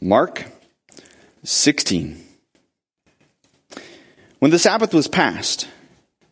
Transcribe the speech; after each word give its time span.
Mark 0.00 0.44
16. 1.42 2.24
When 4.38 4.52
the 4.52 4.58
Sabbath 4.58 4.94
was 4.94 5.08
past, 5.08 5.66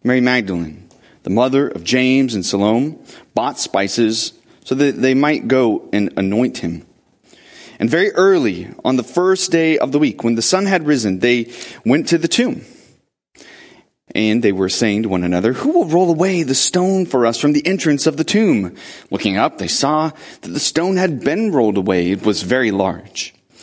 Mary 0.05 0.21
Magdalene, 0.21 0.89
the 1.25 1.31
mother 1.31 1.67
of 1.67 1.83
James 1.83 2.37
and 2.37 2.47
Salome, 2.47 2.97
bought 3.35 3.59
spices 3.59 4.35
so 4.65 4.77
that 4.77 5.03
they 5.03 5.15
might 5.15 5.49
go 5.49 5.89
and 5.93 6.13
anoint 6.17 6.59
him. 6.59 6.87
And 7.81 7.91
very 7.91 8.13
early 8.13 8.71
on 8.85 8.95
the 8.95 9.03
first 9.03 9.51
day 9.51 9.79
of 9.79 9.91
the 9.91 9.99
week, 9.99 10.23
when 10.23 10.37
the 10.37 10.43
sun 10.43 10.67
had 10.67 10.87
risen, 10.87 11.19
they 11.19 11.53
went 11.85 12.07
to 12.09 12.19
the 12.19 12.29
tomb. 12.29 12.65
And 14.15 14.45
they 14.45 14.53
were 14.53 14.69
saying 14.69 15.03
to 15.03 15.09
one 15.09 15.25
another, 15.25 15.53
Who 15.53 15.71
will 15.71 15.87
roll 15.87 16.09
away 16.09 16.45
the 16.45 16.55
stone 16.55 17.05
for 17.05 17.27
us 17.27 17.41
from 17.41 17.53
the 17.53 17.67
entrance 17.67 18.07
of 18.07 18.17
the 18.17 18.25
tomb? 18.25 18.77
Looking 19.11 19.37
up, 19.37 19.59
they 19.59 19.67
saw 19.67 20.13
that 20.43 20.49
the 20.49 20.61
stone 20.61 20.97
had 20.97 21.25
been 21.25 21.51
rolled 21.51 21.77
away. 21.77 22.13
It 22.13 22.25
was 22.25 22.43
very 22.43 22.71
large. 22.71 23.35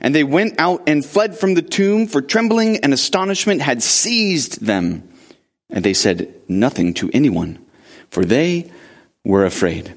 And 0.00 0.14
they 0.14 0.24
went 0.24 0.58
out 0.58 0.82
and 0.86 1.04
fled 1.04 1.36
from 1.36 1.54
the 1.54 1.62
tomb, 1.62 2.06
for 2.06 2.22
trembling 2.22 2.78
and 2.78 2.92
astonishment 2.92 3.62
had 3.62 3.82
seized 3.82 4.64
them. 4.64 5.08
And 5.68 5.84
they 5.84 5.94
said 5.94 6.34
nothing 6.48 6.94
to 6.94 7.10
anyone, 7.12 7.58
for 8.10 8.24
they 8.24 8.70
were 9.24 9.44
afraid. 9.44 9.94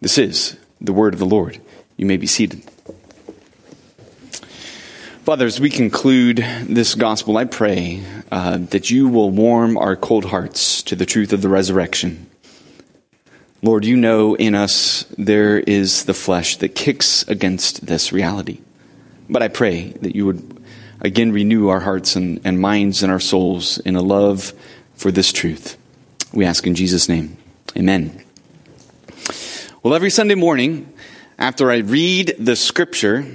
This 0.00 0.18
is 0.18 0.56
the 0.80 0.92
word 0.92 1.14
of 1.14 1.20
the 1.20 1.26
Lord. 1.26 1.60
You 1.96 2.06
may 2.06 2.16
be 2.16 2.26
seated. 2.26 2.62
Father, 5.24 5.44
as 5.44 5.60
we 5.60 5.68
conclude 5.68 6.38
this 6.62 6.94
gospel, 6.94 7.36
I 7.36 7.44
pray 7.44 8.02
uh, 8.32 8.58
that 8.70 8.88
you 8.88 9.08
will 9.08 9.30
warm 9.30 9.76
our 9.76 9.94
cold 9.94 10.24
hearts 10.24 10.82
to 10.84 10.96
the 10.96 11.04
truth 11.04 11.34
of 11.34 11.42
the 11.42 11.50
resurrection. 11.50 12.30
Lord, 13.60 13.84
you 13.84 13.96
know 13.96 14.36
in 14.36 14.54
us 14.54 15.04
there 15.18 15.58
is 15.58 16.04
the 16.04 16.14
flesh 16.14 16.56
that 16.58 16.74
kicks 16.74 17.28
against 17.28 17.84
this 17.84 18.12
reality. 18.12 18.60
But 19.28 19.42
I 19.42 19.48
pray 19.48 19.90
that 20.00 20.16
you 20.16 20.26
would 20.26 20.64
again 21.00 21.32
renew 21.32 21.68
our 21.68 21.80
hearts 21.80 22.16
and, 22.16 22.40
and 22.44 22.60
minds 22.60 23.02
and 23.02 23.12
our 23.12 23.20
souls 23.20 23.78
in 23.78 23.96
a 23.96 24.02
love 24.02 24.52
for 24.94 25.12
this 25.12 25.32
truth. 25.32 25.76
We 26.32 26.44
ask 26.44 26.66
in 26.66 26.74
Jesus' 26.74 27.08
name. 27.08 27.36
Amen. 27.76 28.24
Well, 29.82 29.94
every 29.94 30.10
Sunday 30.10 30.34
morning, 30.34 30.92
after 31.38 31.70
I 31.70 31.78
read 31.78 32.34
the 32.38 32.56
scripture, 32.56 33.26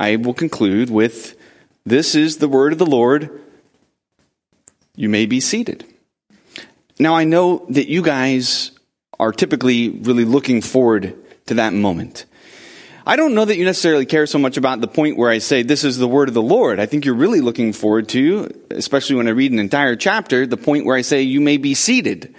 I 0.00 0.16
will 0.16 0.34
conclude 0.34 0.90
with 0.90 1.36
This 1.84 2.14
is 2.14 2.38
the 2.38 2.48
word 2.48 2.72
of 2.72 2.78
the 2.78 2.86
Lord. 2.86 3.40
You 4.96 5.08
may 5.08 5.26
be 5.26 5.40
seated. 5.40 5.84
Now, 6.98 7.14
I 7.14 7.24
know 7.24 7.66
that 7.70 7.88
you 7.88 8.02
guys 8.02 8.72
are 9.18 9.32
typically 9.32 9.88
really 9.88 10.24
looking 10.24 10.60
forward 10.60 11.16
to 11.46 11.54
that 11.54 11.72
moment. 11.72 12.26
I 13.04 13.16
don't 13.16 13.34
know 13.34 13.44
that 13.44 13.56
you 13.56 13.64
necessarily 13.64 14.06
care 14.06 14.26
so 14.26 14.38
much 14.38 14.56
about 14.56 14.80
the 14.80 14.86
point 14.86 15.16
where 15.16 15.30
I 15.30 15.38
say, 15.38 15.62
this 15.62 15.82
is 15.82 15.98
the 15.98 16.06
word 16.06 16.28
of 16.28 16.34
the 16.34 16.42
Lord. 16.42 16.78
I 16.78 16.86
think 16.86 17.04
you're 17.04 17.16
really 17.16 17.40
looking 17.40 17.72
forward 17.72 18.08
to, 18.10 18.48
especially 18.70 19.16
when 19.16 19.26
I 19.26 19.32
read 19.32 19.50
an 19.50 19.58
entire 19.58 19.96
chapter, 19.96 20.46
the 20.46 20.56
point 20.56 20.86
where 20.86 20.96
I 20.96 21.02
say, 21.02 21.22
you 21.22 21.40
may 21.40 21.56
be 21.56 21.74
seated. 21.74 22.34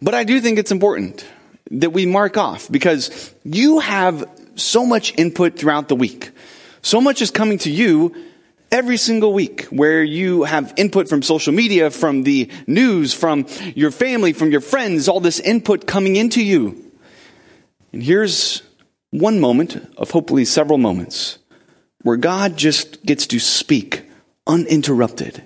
But 0.00 0.14
I 0.14 0.24
do 0.24 0.40
think 0.40 0.58
it's 0.58 0.72
important 0.72 1.26
that 1.70 1.90
we 1.90 2.06
mark 2.06 2.38
off 2.38 2.70
because 2.70 3.34
you 3.44 3.80
have 3.80 4.24
so 4.54 4.86
much 4.86 5.12
input 5.18 5.58
throughout 5.58 5.88
the 5.88 5.96
week. 5.96 6.30
So 6.80 7.00
much 7.00 7.20
is 7.20 7.30
coming 7.30 7.58
to 7.58 7.70
you 7.70 8.14
every 8.70 8.96
single 8.96 9.34
week 9.34 9.64
where 9.64 10.02
you 10.02 10.44
have 10.44 10.72
input 10.76 11.08
from 11.08 11.22
social 11.22 11.52
media, 11.52 11.90
from 11.90 12.22
the 12.22 12.50
news, 12.66 13.12
from 13.12 13.46
your 13.74 13.90
family, 13.90 14.32
from 14.32 14.50
your 14.50 14.62
friends, 14.62 15.08
all 15.08 15.20
this 15.20 15.38
input 15.38 15.86
coming 15.86 16.16
into 16.16 16.42
you. 16.42 16.82
And 17.92 18.02
here's 18.02 18.62
one 19.10 19.40
moment 19.40 19.76
of 19.96 20.10
hopefully 20.10 20.44
several 20.44 20.78
moments 20.78 21.38
where 22.02 22.16
God 22.16 22.56
just 22.56 23.04
gets 23.04 23.26
to 23.28 23.38
speak 23.38 24.04
uninterrupted. 24.46 25.42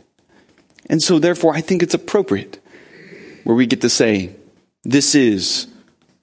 And 0.89 1.03
so, 1.03 1.19
therefore, 1.19 1.55
I 1.55 1.61
think 1.61 1.83
it's 1.83 1.95
appropriate 1.95 2.59
where 3.45 3.57
we 3.57 3.67
get 3.67 3.81
to 3.83 3.89
say, 3.89 4.35
This 4.83 5.15
is 5.15 5.69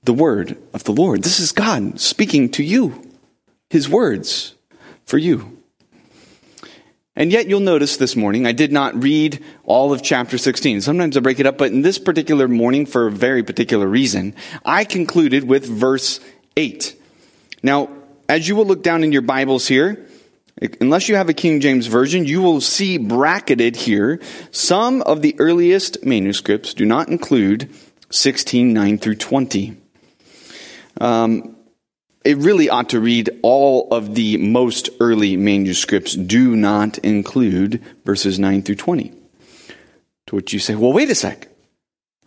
the 0.03 0.13
word 0.13 0.57
of 0.73 0.83
the 0.83 0.91
Lord. 0.91 1.23
This 1.23 1.39
is 1.39 1.51
God 1.51 1.99
speaking 1.99 2.49
to 2.51 2.63
you, 2.63 3.01
His 3.69 3.89
words 3.89 4.55
for 5.05 5.17
you. 5.17 5.57
And 7.15 7.31
yet, 7.31 7.47
you'll 7.47 7.61
notice 7.61 7.97
this 7.97 8.15
morning, 8.15 8.45
I 8.45 8.51
did 8.51 8.71
not 8.71 9.01
read 9.01 9.43
all 9.63 9.91
of 9.91 10.03
chapter 10.03 10.37
16. 10.37 10.81
Sometimes 10.81 11.17
I 11.17 11.21
break 11.21 11.39
it 11.39 11.47
up, 11.47 11.57
but 11.57 11.71
in 11.71 11.81
this 11.81 11.97
particular 11.97 12.47
morning, 12.47 12.85
for 12.85 13.07
a 13.07 13.11
very 13.11 13.41
particular 13.41 13.87
reason, 13.87 14.35
I 14.63 14.83
concluded 14.83 15.45
with 15.45 15.65
verse 15.65 16.19
8. 16.55 16.96
Now, 17.63 17.90
as 18.29 18.47
you 18.47 18.56
will 18.56 18.66
look 18.66 18.84
down 18.84 19.03
in 19.03 19.12
your 19.12 19.22
Bibles 19.22 19.68
here, 19.68 20.06
unless 20.79 21.09
you 21.09 21.16
have 21.16 21.29
a 21.29 21.34
King 21.34 21.59
James 21.59 21.88
Version, 21.88 22.25
you 22.25 22.41
will 22.41 22.62
see 22.62 22.97
bracketed 22.97 23.75
here, 23.75 24.19
some 24.51 25.01
of 25.03 25.22
the 25.22 25.35
earliest 25.40 26.06
manuscripts 26.06 26.73
do 26.73 26.85
not 26.85 27.09
include 27.09 27.69
16, 28.12 28.73
9 28.73 28.97
through 28.97 29.16
20. 29.16 29.78
Um, 31.00 31.56
it 32.23 32.38
really 32.38 32.69
ought 32.69 32.90
to 32.90 33.00
read 33.00 33.29
all 33.41 33.88
of 33.91 34.16
the 34.16 34.38
most 34.38 34.89
early 35.00 35.38
manuscripts 35.38 36.13
do 36.13 36.56
not 36.56 36.97
include 37.00 37.81
verses 38.06 38.38
9 38.38 38.63
through 38.63 38.75
20. 38.75 39.13
To 40.28 40.35
which 40.35 40.51
you 40.51 40.59
say, 40.59 40.75
well, 40.75 40.91
wait 40.91 41.09
a 41.09 41.16
sec. 41.16 41.47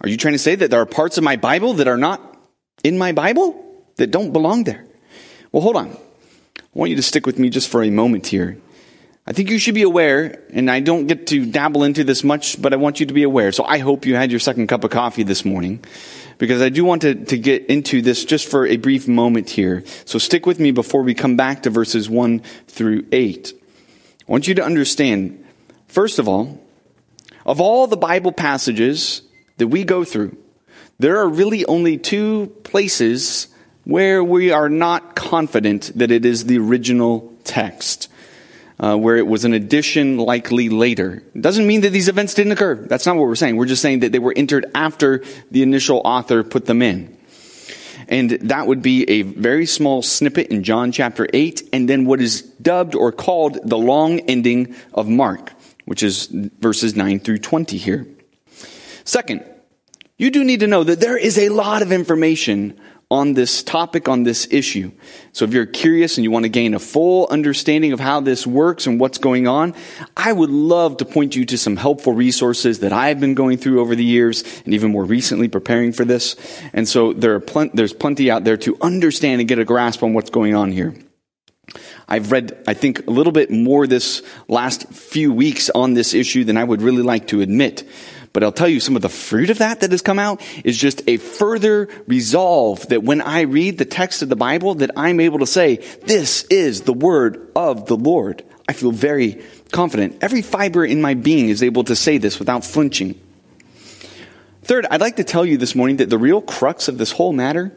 Are 0.01 0.09
you 0.09 0.17
trying 0.17 0.33
to 0.33 0.39
say 0.39 0.55
that 0.55 0.71
there 0.71 0.81
are 0.81 0.87
parts 0.87 1.19
of 1.19 1.25
my 1.25 1.37
Bible 1.37 1.75
that 1.75 1.89
are 1.89 1.99
not 1.99 2.39
in 2.83 2.97
my 2.97 3.13
Bible? 3.13 3.67
That 3.97 4.11
don't 4.11 4.33
belong 4.33 4.65
there? 4.65 4.87
Well, 5.53 5.63
hold 5.63 5.77
on. 5.77 5.97
I 6.57 6.63
want 6.75 6.91
you 6.91 6.97
to 6.97 7.03
stick 7.03 7.27
with 7.27 7.39
me 7.39 7.51
just 7.51 7.69
for 7.69 7.83
a 7.83 7.91
moment 7.91 8.27
here. 8.29 8.59
I 9.27 9.33
think 9.33 9.51
you 9.51 9.59
should 9.59 9.75
be 9.75 9.83
aware, 9.83 10.43
and 10.51 10.71
I 10.71 10.81
don't 10.81 11.07
get 11.07 11.27
to 11.29 11.45
dabble 11.45 11.83
into 11.83 12.05
this 12.05 12.25
much, 12.25 12.61
but 12.61 12.73
I 12.73 12.77
want 12.77 13.01
you 13.01 13.07
to 13.07 13.15
be 13.15 13.25
aware. 13.25 13.53
So 13.53 13.65
I 13.65 13.79
hope 13.79 14.07
you 14.07 14.15
had 14.15 14.31
your 14.31 14.41
second 14.41 14.69
cup 14.69 14.85
of 14.85 14.91
coffee 14.91 15.25
this 15.25 15.45
morning, 15.45 15.85
because 16.39 16.63
I 16.63 16.69
do 16.69 16.85
want 16.85 17.03
to, 17.03 17.15
to 17.15 17.37
get 17.37 17.67
into 17.67 18.01
this 18.01 18.25
just 18.25 18.49
for 18.49 18.67
a 18.67 18.77
brief 18.77 19.09
moment 19.09 19.51
here. 19.51 19.85
So 20.05 20.19
stick 20.19 20.47
with 20.47 20.59
me 20.61 20.71
before 20.71 21.03
we 21.03 21.15
come 21.15 21.37
back 21.37 21.65
to 21.65 21.71
verses 21.71 22.09
1 22.09 22.41
through 22.69 23.07
8. 23.13 23.53
I 23.57 24.33
want 24.33 24.47
you 24.47 24.55
to 24.55 24.65
understand, 24.65 25.45
first 25.89 26.19
of 26.19 26.29
all, 26.29 26.61
of 27.45 27.61
all 27.61 27.89
the 27.89 27.97
Bible 27.97 28.33
passages 28.33 29.23
that 29.57 29.69
we 29.69 29.85
go 29.85 30.05
through, 30.05 30.37
there 30.99 31.19
are 31.19 31.29
really 31.29 31.67
only 31.67 31.99
two 31.99 32.49
places 32.63 33.49
where 33.85 34.23
we 34.23 34.51
are 34.53 34.69
not 34.69 35.15
confident 35.17 35.93
that 35.97 36.11
it 36.11 36.25
is 36.25 36.45
the 36.45 36.59
original 36.59 37.35
text, 37.45 38.09
uh, 38.79 38.97
where 38.97 39.17
it 39.17 39.27
was 39.27 39.45
an 39.45 39.55
addition 39.55 40.17
likely 40.17 40.69
later. 40.69 41.23
It 41.35 41.43
doesn't 41.43 41.67
mean 41.67 41.83
that 41.83 41.91
these 41.91 42.09
events 42.09 42.35
didn't 42.35 42.53
occur. 42.53 42.75
That's 42.75 43.07
not 43.07 43.17
what 43.17 43.27
we're 43.27 43.35
saying. 43.35 43.57
We're 43.57 43.67
just 43.67 43.83
saying 43.83 44.01
that 44.01 44.13
they 44.13 44.19
were 44.19 44.35
entered 44.35 44.67
after 44.75 45.23
the 45.51 45.63
initial 45.63 46.01
author 46.05 46.43
put 46.43 46.67
them 46.67 46.83
in. 46.83 47.17
And 48.09 48.31
that 48.31 48.67
would 48.67 48.83
be 48.83 49.09
a 49.09 49.23
very 49.23 49.67
small 49.67 50.03
snippet 50.03 50.49
in 50.49 50.65
John 50.65 50.91
chapter 50.91 51.29
8, 51.33 51.69
and 51.73 51.89
then 51.89 52.07
what 52.07 52.21
is 52.21 52.43
dubbed 52.43 52.97
or 52.97 53.13
called 53.13 53.59
the 53.69 53.79
long 53.79 54.21
ending 54.21 54.75
of 54.93 55.09
Mark, 55.09 55.53
which 55.85 56.03
is 56.03 56.27
verses 56.27 56.97
9 56.97 57.21
through 57.21 57.39
20 57.39 57.77
here. 57.77 58.07
Second, 59.05 59.45
you 60.19 60.31
do 60.31 60.45
need 60.45 60.61
to 60.61 60.67
know 60.67 60.85
that 60.85 61.01
there 61.01 61.17
is 61.17 61.39
a 61.39 61.51
lot 61.51 61.83
of 61.83 61.93
information 61.93 62.79
on 63.11 63.33
this 63.35 63.65
topic, 63.65 64.09
on 64.09 64.23
this 64.23 64.47
issue. 64.53 64.93
So 65.33 65.45
if 65.45 65.53
you're 65.53 65.67
curious 65.67 66.17
and 66.17 66.25
you 66.25 66.31
want 66.31 66.45
to 66.45 66.49
gain 66.49 66.75
a 66.75 66.79
full 66.79 67.27
understanding 67.29 67.93
of 67.93 67.99
how 67.99 68.21
this 68.21 68.47
works 68.47 68.87
and 68.87 69.01
what's 69.01 69.19
going 69.19 69.49
on, 69.49 69.75
I 70.17 70.33
would 70.33 70.51
love 70.51 70.99
to 70.99 71.05
point 71.05 71.35
you 71.35 71.45
to 71.47 71.59
some 71.59 71.77
helpful 71.77 72.13
resources 72.13 72.81
that 72.81 72.93
I've 72.93 73.19
been 73.19 73.35
going 73.35 73.59
through 73.59 73.81
over 73.81 73.97
the 73.97 74.05
years 74.05 74.45
and 74.65 74.75
even 74.75 74.93
more 74.93 75.05
recently 75.05 75.49
preparing 75.49 75.93
for 75.93 76.05
this. 76.05 76.37
And 76.73 76.89
so 76.89 77.13
there 77.13 77.35
are 77.35 77.41
pl- 77.41 77.71
there's 77.75 77.93
plenty 77.93 78.31
out 78.31 78.45
there 78.45 78.57
to 78.59 78.77
understand 78.81 79.41
and 79.41 79.49
get 79.49 79.59
a 79.59 79.65
grasp 79.65 80.05
on 80.05 80.15
what's 80.15 80.31
going 80.31 80.55
on 80.55 80.71
here. 80.71 80.95
I've 82.09 82.33
read, 82.33 82.63
I 82.67 82.75
think, 82.75 83.07
a 83.07 83.11
little 83.11 83.33
bit 83.33 83.51
more 83.51 83.87
this 83.87 84.23
last 84.49 84.89
few 84.89 85.33
weeks 85.33 85.71
on 85.71 85.95
this 85.95 86.15
issue 86.15 86.45
than 86.45 86.57
I 86.57 86.65
would 86.65 86.83
really 86.83 87.03
like 87.03 87.29
to 87.29 87.41
admit. 87.41 87.89
But 88.33 88.45
I'll 88.45 88.53
tell 88.53 88.69
you 88.69 88.79
some 88.79 88.95
of 88.95 89.03
the 89.03 89.09
fruit 89.09 89.51
of 89.51 89.59
that 89.59 89.81
that 89.81 89.91
has 89.91 90.03
come 90.03 90.21
out 90.21 90.41
is 90.65 90.77
just 90.77 91.03
a 91.09 91.17
further 91.17 91.89
resolve 92.07 92.87
that 92.89 93.03
when 93.03 93.21
I 93.21 93.41
read 93.41 93.79
the 93.79 93.85
text 93.85 94.23
of 94.23 94.29
the 94.29 94.37
Bible 94.37 94.77
that 94.77 94.93
I'm 94.97 95.19
able 95.19 95.41
to 95.41 95.47
say, 95.47 95.77
this 96.07 96.45
is 96.45 96.83
the 96.83 96.93
word 96.93 97.51
of 97.57 97.87
the 97.87 97.97
Lord. 97.97 98.45
I 98.69 98.73
feel 98.73 98.93
very 98.93 99.43
confident. 99.73 100.19
Every 100.21 100.43
fiber 100.43 100.85
in 100.85 101.03
my 101.03 101.15
being 101.15 101.49
is 101.49 101.61
able 101.61 101.83
to 101.85 101.97
say 101.97 102.19
this 102.19 102.39
without 102.39 102.65
flinching. 102.65 103.21
Third, 104.63 104.87
I'd 104.89 105.01
like 105.01 105.17
to 105.17 105.25
tell 105.25 105.45
you 105.45 105.57
this 105.57 105.75
morning 105.75 105.97
that 105.97 106.09
the 106.09 106.19
real 106.19 106.41
crux 106.41 106.87
of 106.87 106.99
this 106.99 107.11
whole 107.11 107.33
matter, 107.33 107.77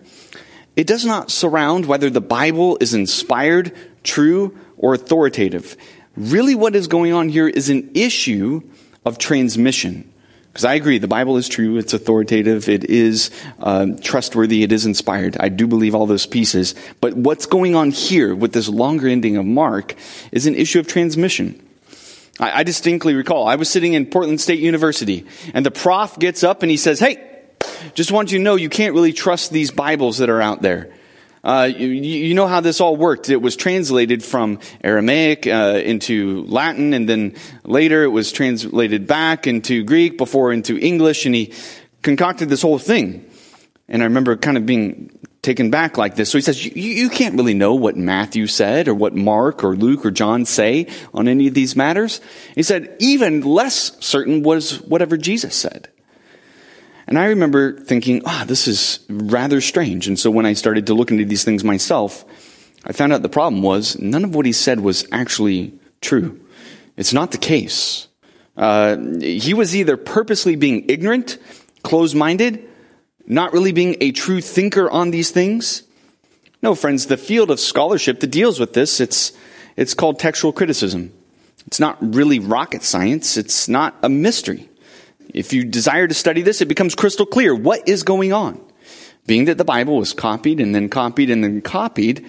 it 0.76 0.86
does 0.86 1.04
not 1.04 1.32
surround 1.32 1.88
whether 1.88 2.12
the 2.12 2.22
Bible 2.22 2.78
is 2.80 2.94
inspired, 2.94 3.76
true, 4.04 4.56
or 4.78 4.94
authoritative. 4.94 5.76
Really 6.16 6.54
what 6.54 6.76
is 6.76 6.88
going 6.88 7.12
on 7.12 7.30
here 7.30 7.48
is 7.48 7.70
an 7.70 7.90
issue 7.96 8.62
of 9.04 9.18
transmission. 9.18 10.13
Because 10.54 10.66
I 10.66 10.76
agree, 10.76 11.00
the 11.00 11.08
Bible 11.08 11.38
is 11.38 11.50
true, 11.50 11.78
it's 11.78 11.96
authoritative, 11.96 12.70
it 12.70 12.84
is 12.84 13.32
uh, 13.60 13.88
trustworthy, 14.04 14.62
it 14.62 14.72
is 14.72 14.86
inspired. 14.86 15.36
I 15.40 15.50
do 15.50 15.66
believe 15.66 15.96
all 15.96 16.06
those 16.06 16.28
pieces. 16.28 16.76
But 17.02 17.16
what's 17.16 17.48
going 17.48 17.74
on 17.74 17.90
here 17.90 18.36
with 18.36 18.54
this 18.54 18.70
longer 18.70 19.08
ending 19.08 19.36
of 19.38 19.48
Mark 19.48 19.96
is 20.32 20.46
an 20.46 20.54
issue 20.54 20.80
of 20.80 20.86
transmission. 20.86 21.60
I, 22.40 22.60
I 22.60 22.64
distinctly 22.64 23.16
recall, 23.16 23.48
I 23.48 23.56
was 23.56 23.68
sitting 23.68 23.94
in 23.94 24.06
Portland 24.06 24.40
State 24.40 24.60
University, 24.60 25.26
and 25.56 25.66
the 25.66 25.72
prof 25.72 26.20
gets 26.20 26.44
up 26.44 26.62
and 26.62 26.70
he 26.70 26.78
says, 26.78 27.00
Hey, 27.00 27.32
just 27.96 28.12
want 28.12 28.32
you 28.32 28.38
to 28.38 28.44
know 28.44 28.56
you 28.56 28.70
can't 28.70 28.94
really 28.94 29.14
trust 29.14 29.52
these 29.52 29.72
Bibles 29.72 30.20
that 30.20 30.30
are 30.30 30.42
out 30.42 30.62
there. 30.62 30.94
Uh, 31.44 31.70
you, 31.76 31.88
you, 31.88 32.34
know 32.34 32.48
how 32.48 32.62
this 32.62 32.80
all 32.80 32.96
worked. 32.96 33.30
It 33.30 33.42
was 33.42 33.58
translated 33.58 34.24
from 34.24 34.60
Aramaic 34.82 35.46
uh, 35.46 35.82
into 35.84 36.46
Latin, 36.46 36.94
and 36.94 37.08
then 37.10 37.36
later 37.66 38.04
it 38.04 38.10
was 38.10 38.32
translated 38.32 39.08
back 39.08 39.46
into 39.46 39.84
Greek, 39.84 40.18
before 40.18 40.54
into 40.54 40.78
English, 40.78 41.26
and 41.26 41.36
he 41.36 41.54
concocted 42.02 42.48
this 42.48 42.62
whole 42.62 42.80
thing. 42.80 43.30
And 43.90 44.02
I 44.02 44.06
remember 44.06 44.38
kind 44.38 44.56
of 44.56 44.66
being 44.66 45.20
taken 45.42 45.70
back 45.70 45.98
like 45.98 46.16
this. 46.16 46.32
So 46.32 46.38
he 46.38 46.42
says, 46.42 46.66
you, 46.66 46.72
you 46.72 47.10
can't 47.10 47.36
really 47.36 47.54
know 47.54 47.76
what 47.76 47.98
Matthew 47.98 48.48
said 48.48 48.88
or 48.88 48.96
what 48.96 49.14
Mark 49.14 49.66
or 49.66 49.76
Luke 49.76 50.06
or 50.06 50.12
John 50.12 50.46
say 50.46 50.88
on 51.14 51.28
any 51.28 51.48
of 51.48 51.54
these 51.54 51.76
matters. 51.76 52.22
He 52.56 52.64
said, 52.64 52.96
even 53.00 53.42
less 53.42 53.98
certain 54.00 54.42
was 54.42 54.82
whatever 54.84 55.18
Jesus 55.18 55.56
said. 55.56 55.90
And 57.08 57.20
I 57.20 57.26
remember 57.26 57.80
thinking, 57.80 58.22
ah, 58.26 58.42
oh, 58.42 58.46
this 58.46 58.68
is 58.68 59.00
rather 59.10 59.62
strange. 59.62 60.08
And 60.08 60.18
so 60.18 60.32
when 60.32 60.46
I 60.46 60.54
started 60.54 60.88
to 60.88 60.94
look 60.94 61.12
into 61.12 61.26
these 61.26 61.44
things 61.44 61.64
myself, 61.64 62.24
I 62.86 62.94
found 62.94 63.14
out 63.14 63.22
the 63.22 63.30
problem 63.30 63.62
was 63.62 63.98
none 64.00 64.24
of 64.24 64.36
what 64.36 64.46
he 64.46 64.54
said 64.54 64.80
was 64.80 65.08
actually 65.12 65.74
true. 66.02 66.40
It's 66.96 67.14
not 67.14 67.32
the 67.32 67.38
case. 67.38 68.08
Uh, 68.56 68.98
he 69.20 69.54
was 69.54 69.76
either 69.76 69.98
purposely 69.98 70.56
being 70.56 70.86
ignorant, 70.90 71.38
closed 71.82 72.16
minded, 72.16 72.70
not 73.26 73.54
really 73.54 73.72
being 73.72 73.98
a 74.00 74.12
true 74.12 74.42
thinker 74.42 74.90
on 74.90 75.12
these 75.12 75.32
things. 75.32 75.84
No, 76.62 76.76
friends, 76.76 77.08
the 77.08 77.18
field 77.18 77.52
of 77.52 77.60
scholarship 77.60 78.20
that 78.20 78.28
deals 78.28 78.60
with 78.60 78.74
this, 78.74 79.00
it's, 79.00 79.34
it's 79.76 79.94
called 79.94 80.20
textual 80.20 80.54
criticism. 80.54 81.12
It's 81.68 81.80
not 81.80 81.98
really 82.16 82.40
rocket 82.40 82.84
science. 82.84 83.38
It's 83.38 83.68
not 83.68 83.96
a 84.04 84.10
mystery. 84.10 84.70
If 85.34 85.54
you 85.54 85.64
desire 85.64 86.08
to 86.08 86.14
study 86.14 86.42
this, 86.42 86.62
it 86.62 86.68
becomes 86.68 86.96
crystal 86.96 87.26
clear 87.26 87.54
what 87.54 87.88
is 87.88 88.04
going 88.04 88.34
on. 88.34 88.60
Being 89.26 89.46
that 89.46 89.58
the 89.58 89.66
Bible 89.66 89.98
was 89.98 90.14
copied 90.14 90.60
and 90.60 90.76
then 90.76 90.90
copied 90.90 91.30
and 91.30 91.44
then 91.44 91.62
copied, 91.62 92.26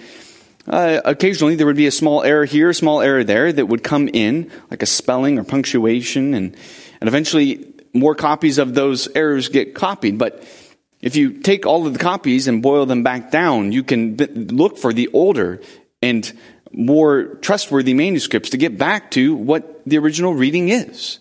uh, 0.67 1.01
occasionally 1.05 1.55
there 1.55 1.67
would 1.67 1.75
be 1.75 1.87
a 1.87 1.91
small 1.91 2.23
error 2.23 2.45
here, 2.45 2.69
a 2.69 2.73
small 2.73 3.01
error 3.01 3.23
there 3.23 3.51
that 3.51 3.67
would 3.67 3.83
come 3.83 4.07
in, 4.07 4.49
like 4.71 4.81
a 4.81 4.85
spelling 4.87 5.37
or 5.37 5.43
punctuation, 5.43 6.33
and, 6.33 6.55
and 7.01 7.07
eventually 7.07 7.73
more 7.93 8.15
copies 8.15 8.57
of 8.57 8.73
those 8.73 9.07
errors 9.15 9.49
get 9.49 9.75
copied. 9.75 10.17
But 10.17 10.43
if 11.01 11.15
you 11.15 11.33
take 11.33 11.65
all 11.65 11.85
of 11.85 11.93
the 11.93 11.99
copies 11.99 12.47
and 12.47 12.63
boil 12.63 12.85
them 12.85 13.03
back 13.03 13.29
down, 13.29 13.71
you 13.71 13.83
can 13.83 14.17
look 14.17 14.77
for 14.77 14.93
the 14.93 15.09
older 15.13 15.61
and 16.01 16.31
more 16.71 17.35
trustworthy 17.35 17.93
manuscripts 17.93 18.49
to 18.49 18.57
get 18.57 18.77
back 18.77 19.11
to 19.11 19.35
what 19.35 19.81
the 19.85 19.97
original 19.97 20.33
reading 20.33 20.69
is 20.69 21.19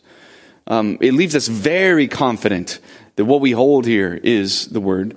um, 0.67 0.99
it 1.01 1.13
leaves 1.13 1.35
us 1.35 1.49
very 1.49 2.09
confident 2.09 2.79
that 3.17 3.25
what 3.25 3.41
we 3.41 3.53
hold 3.53 3.87
here 3.87 4.19
is 4.23 4.67
the 4.69 4.81
word 4.81 5.17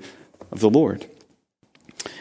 of 0.51 0.59
the 0.59 0.69
Lord. 0.69 1.05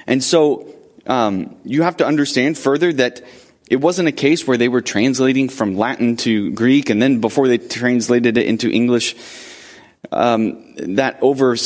And 0.06 0.23
so 0.23 0.75
um, 1.06 1.56
you 1.64 1.82
have 1.82 1.99
to 1.99 2.06
understand 2.06 2.56
further 2.56 2.93
that 2.94 3.23
it 3.69 3.76
wasn't 3.76 4.08
a 4.08 4.12
case 4.12 4.46
where 4.46 4.56
they 4.56 4.69
were 4.69 4.81
translating 4.81 5.49
from 5.49 5.76
Latin 5.76 6.17
to 6.19 6.52
Greek 6.52 6.88
and 6.88 7.02
then 7.02 7.20
before 7.20 7.49
they 7.49 7.58
translated 7.58 8.38
it 8.38 8.46
into 8.46 8.70
English. 8.70 9.17
Um, 10.12 10.75
that 10.76 11.19
over 11.20 11.56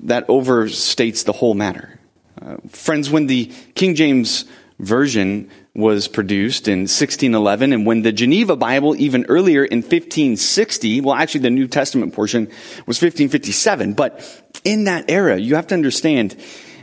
that 0.00 0.28
overstates 0.28 1.24
the 1.24 1.32
whole 1.32 1.54
matter. 1.54 1.98
Uh, 2.40 2.56
friends, 2.68 3.08
when 3.08 3.26
the 3.26 3.50
King 3.74 3.94
James 3.94 4.44
version 4.78 5.50
was 5.76 6.08
produced 6.08 6.68
in 6.68 6.80
1611 6.80 7.74
and 7.74 7.84
when 7.84 8.00
the 8.00 8.10
Geneva 8.10 8.56
Bible 8.56 8.96
even 8.96 9.26
earlier 9.28 9.62
in 9.62 9.78
1560, 9.78 11.02
well 11.02 11.14
actually 11.14 11.42
the 11.42 11.50
New 11.50 11.68
Testament 11.68 12.14
portion 12.14 12.46
was 12.86 12.96
1557, 13.02 13.92
but 13.92 14.42
in 14.64 14.84
that 14.84 15.10
era, 15.10 15.36
you 15.36 15.54
have 15.54 15.66
to 15.66 15.74
understand, 15.74 16.34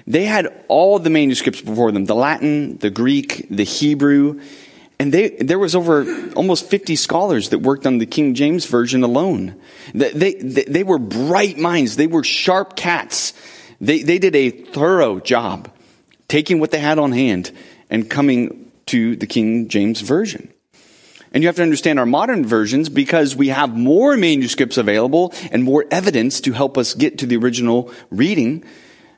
they 0.06 0.26
had 0.26 0.64
all 0.68 1.00
the 1.00 1.10
manuscripts 1.10 1.60
before 1.60 1.92
them, 1.92 2.06
the 2.06 2.14
Latin, 2.14 2.78
the 2.78 2.92
Greek, 2.92 3.48
the 3.50 3.64
Hebrew, 3.64 4.40
and 5.00 5.12
they, 5.12 5.30
there 5.30 5.60
was 5.60 5.76
over 5.76 6.06
almost 6.36 6.70
50 6.70 6.96
scholars 6.96 7.50
that 7.50 7.60
worked 7.60 7.88
on 7.88 7.98
the 7.98 8.06
King 8.06 8.36
James 8.36 8.66
Version 8.66 9.04
alone. 9.04 9.60
They, 9.94 10.36
they, 10.36 10.64
they 10.64 10.84
were 10.84 11.00
bright 11.00 11.58
minds. 11.58 11.96
They 11.96 12.08
were 12.08 12.24
sharp 12.24 12.76
cats. 12.76 13.34
They, 13.82 14.04
they 14.04 14.20
did 14.20 14.36
a 14.36 14.52
thorough 14.52 15.20
job 15.20 15.70
taking 16.28 16.60
what 16.60 16.72
they 16.72 16.80
had 16.80 17.00
on 17.00 17.12
hand 17.12 17.52
and 17.90 18.10
coming 18.10 18.63
to 18.88 19.16
the 19.16 19.28
King 19.28 19.68
James 19.68 20.02
Version. 20.02 20.52
And 21.34 21.42
you 21.42 21.48
have 21.48 21.56
to 21.56 21.64
understand 21.64 22.00
our 22.00 22.06
modern 22.06 22.46
versions 22.46 22.90
because 22.90 23.36
we 23.36 23.50
have 23.50 23.76
more 23.76 24.16
manuscripts 24.16 24.78
available 24.78 25.34
and 25.52 25.64
more 25.64 25.86
evidence 25.90 26.42
to 26.42 26.52
help 26.52 26.78
us 26.78 26.94
get 26.94 27.18
to 27.20 27.26
the 27.26 27.38
original 27.38 27.92
reading 28.12 28.64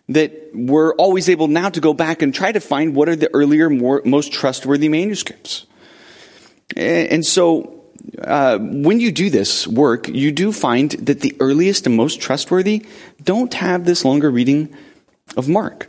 that 0.08 0.52
we're 0.54 0.94
always 0.96 1.30
able 1.30 1.48
now 1.48 1.70
to 1.70 1.82
go 1.82 1.94
back 1.94 2.22
and 2.22 2.34
try 2.34 2.52
to 2.52 2.60
find 2.60 2.96
what 2.96 3.10
are 3.10 3.16
the 3.16 3.34
earlier, 3.34 3.70
more, 3.70 4.02
most 4.06 4.32
trustworthy 4.32 4.88
manuscripts. 4.88 5.66
And 6.76 7.26
so, 7.26 7.84
uh, 8.22 8.60
when 8.60 9.00
you 9.00 9.12
do 9.12 9.30
this 9.30 9.68
work, 9.68 10.08
you 10.08 10.32
do 10.32 10.52
find 10.52 10.92
that 10.92 11.22
the 11.22 11.36
earliest 11.40 11.86
and 11.86 11.96
most 11.96 12.22
trustworthy 12.22 12.86
don't 13.24 13.54
have 13.54 13.86
this 13.86 14.06
longer 14.06 14.30
reading 14.30 14.74
of 15.36 15.50
Mark. 15.50 15.88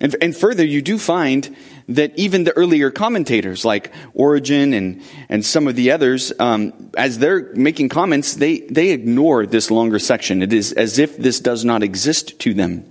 And, 0.00 0.16
and 0.20 0.36
further, 0.36 0.64
you 0.64 0.82
do 0.82 0.98
find 0.98 1.54
that 1.90 2.16
even 2.16 2.44
the 2.44 2.52
earlier 2.56 2.90
commentators 2.90 3.64
like 3.64 3.92
Origen 4.14 4.72
and, 4.72 5.02
and 5.28 5.44
some 5.44 5.66
of 5.66 5.76
the 5.76 5.90
others, 5.90 6.32
um, 6.38 6.90
as 6.96 7.18
they're 7.18 7.52
making 7.54 7.88
comments, 7.88 8.34
they, 8.34 8.60
they 8.60 8.90
ignore 8.90 9.44
this 9.46 9.70
longer 9.70 9.98
section. 9.98 10.42
It 10.42 10.52
is 10.52 10.72
as 10.72 10.98
if 10.98 11.16
this 11.16 11.40
does 11.40 11.64
not 11.64 11.82
exist 11.82 12.38
to 12.40 12.54
them. 12.54 12.90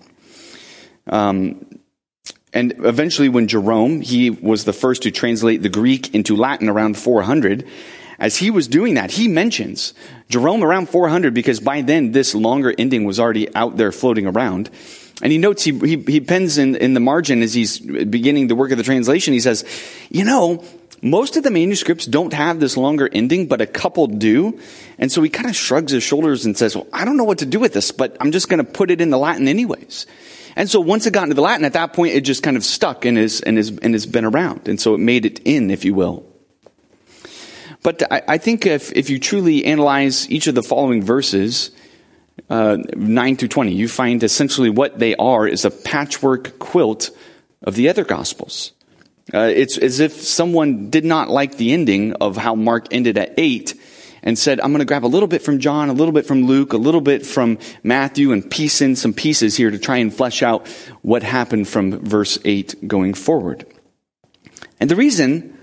Um, 1.08 1.66
and 2.52 2.74
eventually 2.80 3.30
when 3.30 3.48
Jerome, 3.48 4.02
he 4.02 4.30
was 4.30 4.66
the 4.66 4.74
first 4.74 5.04
to 5.04 5.12
translate 5.12 5.62
the 5.62 5.70
Greek 5.70 6.14
into 6.14 6.36
Latin 6.36 6.68
around 6.68 6.98
400, 6.98 7.68
as 8.20 8.38
he 8.38 8.52
was 8.52 8.68
doing 8.68 8.96
that, 8.96 9.12
he 9.12 9.28
mentions 9.28 9.94
Jerome 10.30 10.64
around 10.64 10.90
400 10.90 11.34
because 11.34 11.60
by 11.60 11.82
then 11.82 12.12
this 12.12 12.36
longer 12.36 12.74
ending 12.78 13.06
was 13.06 13.20
already 13.20 13.54
out 13.56 13.78
there 13.78 13.92
floating 13.92 14.28
around. 14.28 14.70
And 15.22 15.32
he 15.32 15.38
notes, 15.38 15.64
he, 15.64 15.78
he, 15.80 15.98
he 15.98 16.22
pens 16.22 16.58
in, 16.58 16.76
in 16.76 16.94
the 16.94 17.00
margin 17.00 17.42
as 17.42 17.54
he's 17.54 17.80
beginning 17.80 18.48
the 18.48 18.56
work 18.56 18.72
of 18.72 18.78
the 18.78 18.84
translation, 18.84 19.34
he 19.34 19.40
says, 19.40 19.66
you 20.10 20.24
know, 20.24 20.64
most 21.02 21.38
of 21.38 21.44
the 21.44 21.52
manuscripts 21.52 22.06
don't 22.06 22.34
have 22.34 22.60
this 22.60 22.76
longer 22.76 23.10
ending, 23.12 23.48
but 23.48 23.62
a 23.62 23.66
couple 23.66 24.08
do. 24.08 24.60
And 24.98 25.12
so 25.12 25.22
he 25.22 25.30
kind 25.30 25.50
of 25.50 25.56
shrugs 25.56 25.92
his 25.92 26.04
shoulders 26.04 26.46
and 26.46 26.58
says, 26.58 26.76
well, 26.76 26.88
I 26.92 27.06
don't 27.06 27.18
know 27.18 27.24
what 27.24 27.40
to 27.40 27.46
do 27.46 27.60
with 27.60 27.74
this, 27.74 27.92
but 27.92 28.18
I'm 28.20 28.32
just 28.32 28.50
going 28.50 28.64
to 28.64 28.70
put 28.70 28.92
it 28.92 29.02
in 29.02 29.10
the 29.10 29.18
Latin 29.18 29.48
anyways. 29.48 30.08
And 30.56 30.70
so 30.70 30.82
once 30.82 31.06
it 31.06 31.14
got 31.14 31.24
into 31.24 31.36
the 31.36 31.42
Latin, 31.42 31.64
at 31.64 31.74
that 31.74 31.94
point, 31.94 32.16
it 32.16 32.22
just 32.22 32.44
kind 32.44 32.58
of 32.58 32.66
stuck 32.66 33.06
and 33.06 33.18
is, 33.18 33.40
and 33.42 33.58
is, 33.58 33.70
and 33.82 33.94
has 33.94 34.06
been 34.06 34.26
around. 34.26 34.68
And 34.68 34.80
so 34.80 34.94
it 34.94 35.00
made 35.00 35.26
it 35.26 35.40
in, 35.46 35.72
if 35.72 35.86
you 35.86 35.94
will. 35.94 36.29
But 37.84 38.12
I, 38.12 38.22
I 38.28 38.38
think 38.38 38.66
if, 38.66 38.92
if 38.94 39.10
you 39.10 39.20
truly 39.20 39.66
analyze 39.66 40.30
each 40.30 40.48
of 40.48 40.56
the 40.56 40.64
following 40.64 41.02
verses, 41.04 41.72
uh, 42.50 42.78
9 42.96 43.36
through 43.38 43.48
20, 43.48 43.72
you 43.72 43.88
find 43.88 44.24
essentially 44.24 44.70
what 44.70 45.00
they 45.00 45.16
are 45.16 45.48
is 45.48 45.66
a 45.66 45.72
patchwork 45.72 46.60
quilt 46.60 47.12
of 47.64 47.76
the 47.76 47.90
other 47.90 48.04
Gospels. 48.04 48.74
Uh, 49.34 49.52
it's 49.54 49.78
as 49.78 50.00
if 50.00 50.14
someone 50.14 50.90
did 50.90 51.06
not 51.06 51.30
like 51.30 51.58
the 51.58 51.72
ending 51.72 52.14
of 52.14 52.36
how 52.36 52.56
Mark 52.56 52.88
ended 52.92 53.18
at 53.18 53.34
8 53.38 53.76
and 54.24 54.38
said, 54.38 54.60
I'm 54.60 54.72
going 54.72 54.80
to 54.80 54.86
grab 54.86 55.06
a 55.06 55.08
little 55.08 55.28
bit 55.28 55.44
from 55.44 55.60
John, 55.60 55.90
a 55.90 55.94
little 55.94 56.12
bit 56.12 56.26
from 56.26 56.46
Luke, 56.46 56.74
a 56.74 56.78
little 56.78 57.02
bit 57.02 57.26
from 57.26 57.60
Matthew, 57.84 58.32
and 58.32 58.50
piece 58.50 58.82
in 58.82 58.96
some 58.96 59.14
pieces 59.14 59.56
here 59.56 59.72
to 59.72 59.78
try 59.78 59.98
and 59.98 60.14
flesh 60.14 60.42
out 60.42 60.68
what 61.02 61.24
happened 61.24 61.68
from 61.68 62.00
verse 62.00 62.40
8 62.44 62.88
going 62.88 63.14
forward. 63.14 63.66
And 64.80 64.90
the 64.90 64.96
reason 64.96 65.59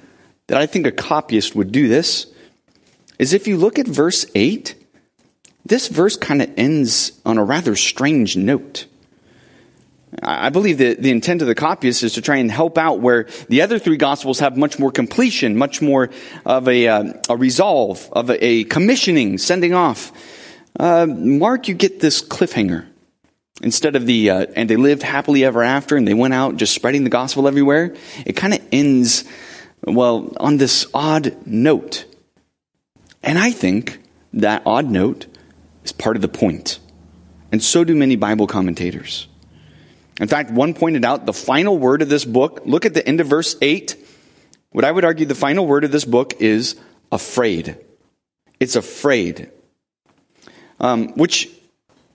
that 0.48 0.58
I 0.58 0.66
think 0.66 0.86
a 0.86 0.92
copyist 0.92 1.54
would 1.54 1.72
do 1.72 1.88
this 1.88 2.26
is 3.18 3.32
if 3.32 3.46
you 3.46 3.56
look 3.56 3.78
at 3.78 3.86
verse 3.86 4.26
8, 4.34 4.74
this 5.64 5.88
verse 5.88 6.16
kind 6.16 6.42
of 6.42 6.50
ends 6.56 7.20
on 7.24 7.38
a 7.38 7.44
rather 7.44 7.74
strange 7.74 8.36
note. 8.36 8.86
I 10.22 10.48
believe 10.50 10.78
that 10.78 11.02
the 11.02 11.10
intent 11.10 11.42
of 11.42 11.48
the 11.48 11.54
copyist 11.54 12.02
is 12.02 12.14
to 12.14 12.22
try 12.22 12.36
and 12.36 12.50
help 12.50 12.78
out 12.78 13.00
where 13.00 13.26
the 13.48 13.62
other 13.62 13.78
three 13.78 13.96
gospels 13.96 14.38
have 14.38 14.56
much 14.56 14.78
more 14.78 14.90
completion, 14.90 15.56
much 15.56 15.82
more 15.82 16.10
of 16.44 16.68
a, 16.68 16.88
uh, 16.88 17.12
a 17.28 17.36
resolve, 17.36 18.08
of 18.12 18.30
a, 18.30 18.44
a, 18.44 18.64
commissioning, 18.64 19.36
sending 19.38 19.74
off. 19.74 20.12
Uh, 20.78 21.06
Mark, 21.06 21.68
you 21.68 21.74
get 21.74 22.00
this 22.00 22.22
cliffhanger. 22.22 22.86
Instead 23.62 23.96
of 23.96 24.06
the, 24.06 24.30
uh, 24.30 24.46
and 24.54 24.68
they 24.68 24.76
lived 24.76 25.02
happily 25.02 25.44
ever 25.44 25.62
after 25.62 25.96
and 25.96 26.06
they 26.06 26.14
went 26.14 26.34
out 26.34 26.56
just 26.56 26.74
spreading 26.74 27.04
the 27.04 27.10
gospel 27.10 27.48
everywhere, 27.48 27.94
it 28.24 28.34
kind 28.34 28.52
of 28.52 28.60
ends, 28.70 29.24
well, 29.94 30.32
on 30.38 30.56
this 30.56 30.86
odd 30.92 31.46
note. 31.46 32.04
And 33.22 33.38
I 33.38 33.50
think 33.52 34.00
that 34.32 34.62
odd 34.66 34.86
note 34.86 35.26
is 35.84 35.92
part 35.92 36.16
of 36.16 36.22
the 36.22 36.28
point. 36.28 36.78
And 37.52 37.62
so 37.62 37.84
do 37.84 37.94
many 37.94 38.16
Bible 38.16 38.46
commentators. 38.46 39.28
In 40.20 40.28
fact, 40.28 40.50
one 40.50 40.74
pointed 40.74 41.04
out 41.04 41.26
the 41.26 41.32
final 41.32 41.78
word 41.78 42.02
of 42.02 42.08
this 42.08 42.24
book, 42.24 42.62
look 42.64 42.86
at 42.86 42.94
the 42.94 43.06
end 43.06 43.20
of 43.20 43.26
verse 43.26 43.56
8. 43.60 43.96
What 44.70 44.84
I 44.84 44.90
would 44.90 45.04
argue 45.04 45.26
the 45.26 45.34
final 45.34 45.66
word 45.66 45.84
of 45.84 45.92
this 45.92 46.04
book 46.04 46.34
is 46.40 46.76
afraid. 47.12 47.76
It's 48.58 48.76
afraid. 48.76 49.50
Um, 50.80 51.14
which, 51.14 51.50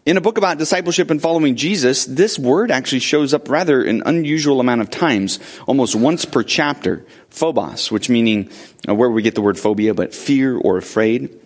in 0.04 0.18
a 0.18 0.22
book 0.22 0.40
about 0.40 0.58
discipleship 0.58 1.12
and 1.12 1.22
following 1.22 1.56
Jesus, 1.56 2.06
this 2.06 2.40
word 2.40 2.72
actually 2.72 3.00
shows 3.00 3.34
up 3.36 3.50
rather 3.50 3.84
an 3.84 4.02
unusual 4.06 4.60
amount 4.60 4.82
of 4.82 4.90
times, 4.90 5.40
almost 5.68 5.96
once 5.96 6.26
per 6.26 6.42
chapter. 6.42 7.06
Phobos, 7.30 7.92
which 7.92 8.10
meaning 8.10 8.50
uh, 8.90 8.96
where 8.96 9.12
we 9.12 9.22
get 9.22 9.36
the 9.36 9.42
word 9.42 9.60
phobia, 9.60 9.94
but 9.94 10.16
fear 10.16 10.58
or 10.58 10.78
afraid. 10.78 11.40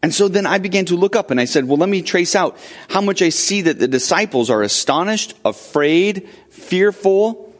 And 0.00 0.14
so 0.14 0.28
then 0.28 0.46
I 0.46 0.58
began 0.58 0.84
to 0.86 0.96
look 0.96 1.16
up 1.16 1.30
and 1.30 1.40
I 1.40 1.44
said, 1.44 1.66
well, 1.66 1.76
let 1.76 1.88
me 1.88 2.02
trace 2.02 2.36
out 2.36 2.56
how 2.88 3.00
much 3.00 3.20
I 3.20 3.30
see 3.30 3.62
that 3.62 3.78
the 3.78 3.88
disciples 3.88 4.48
are 4.48 4.62
astonished, 4.62 5.34
afraid, 5.44 6.28
fearful, 6.50 7.52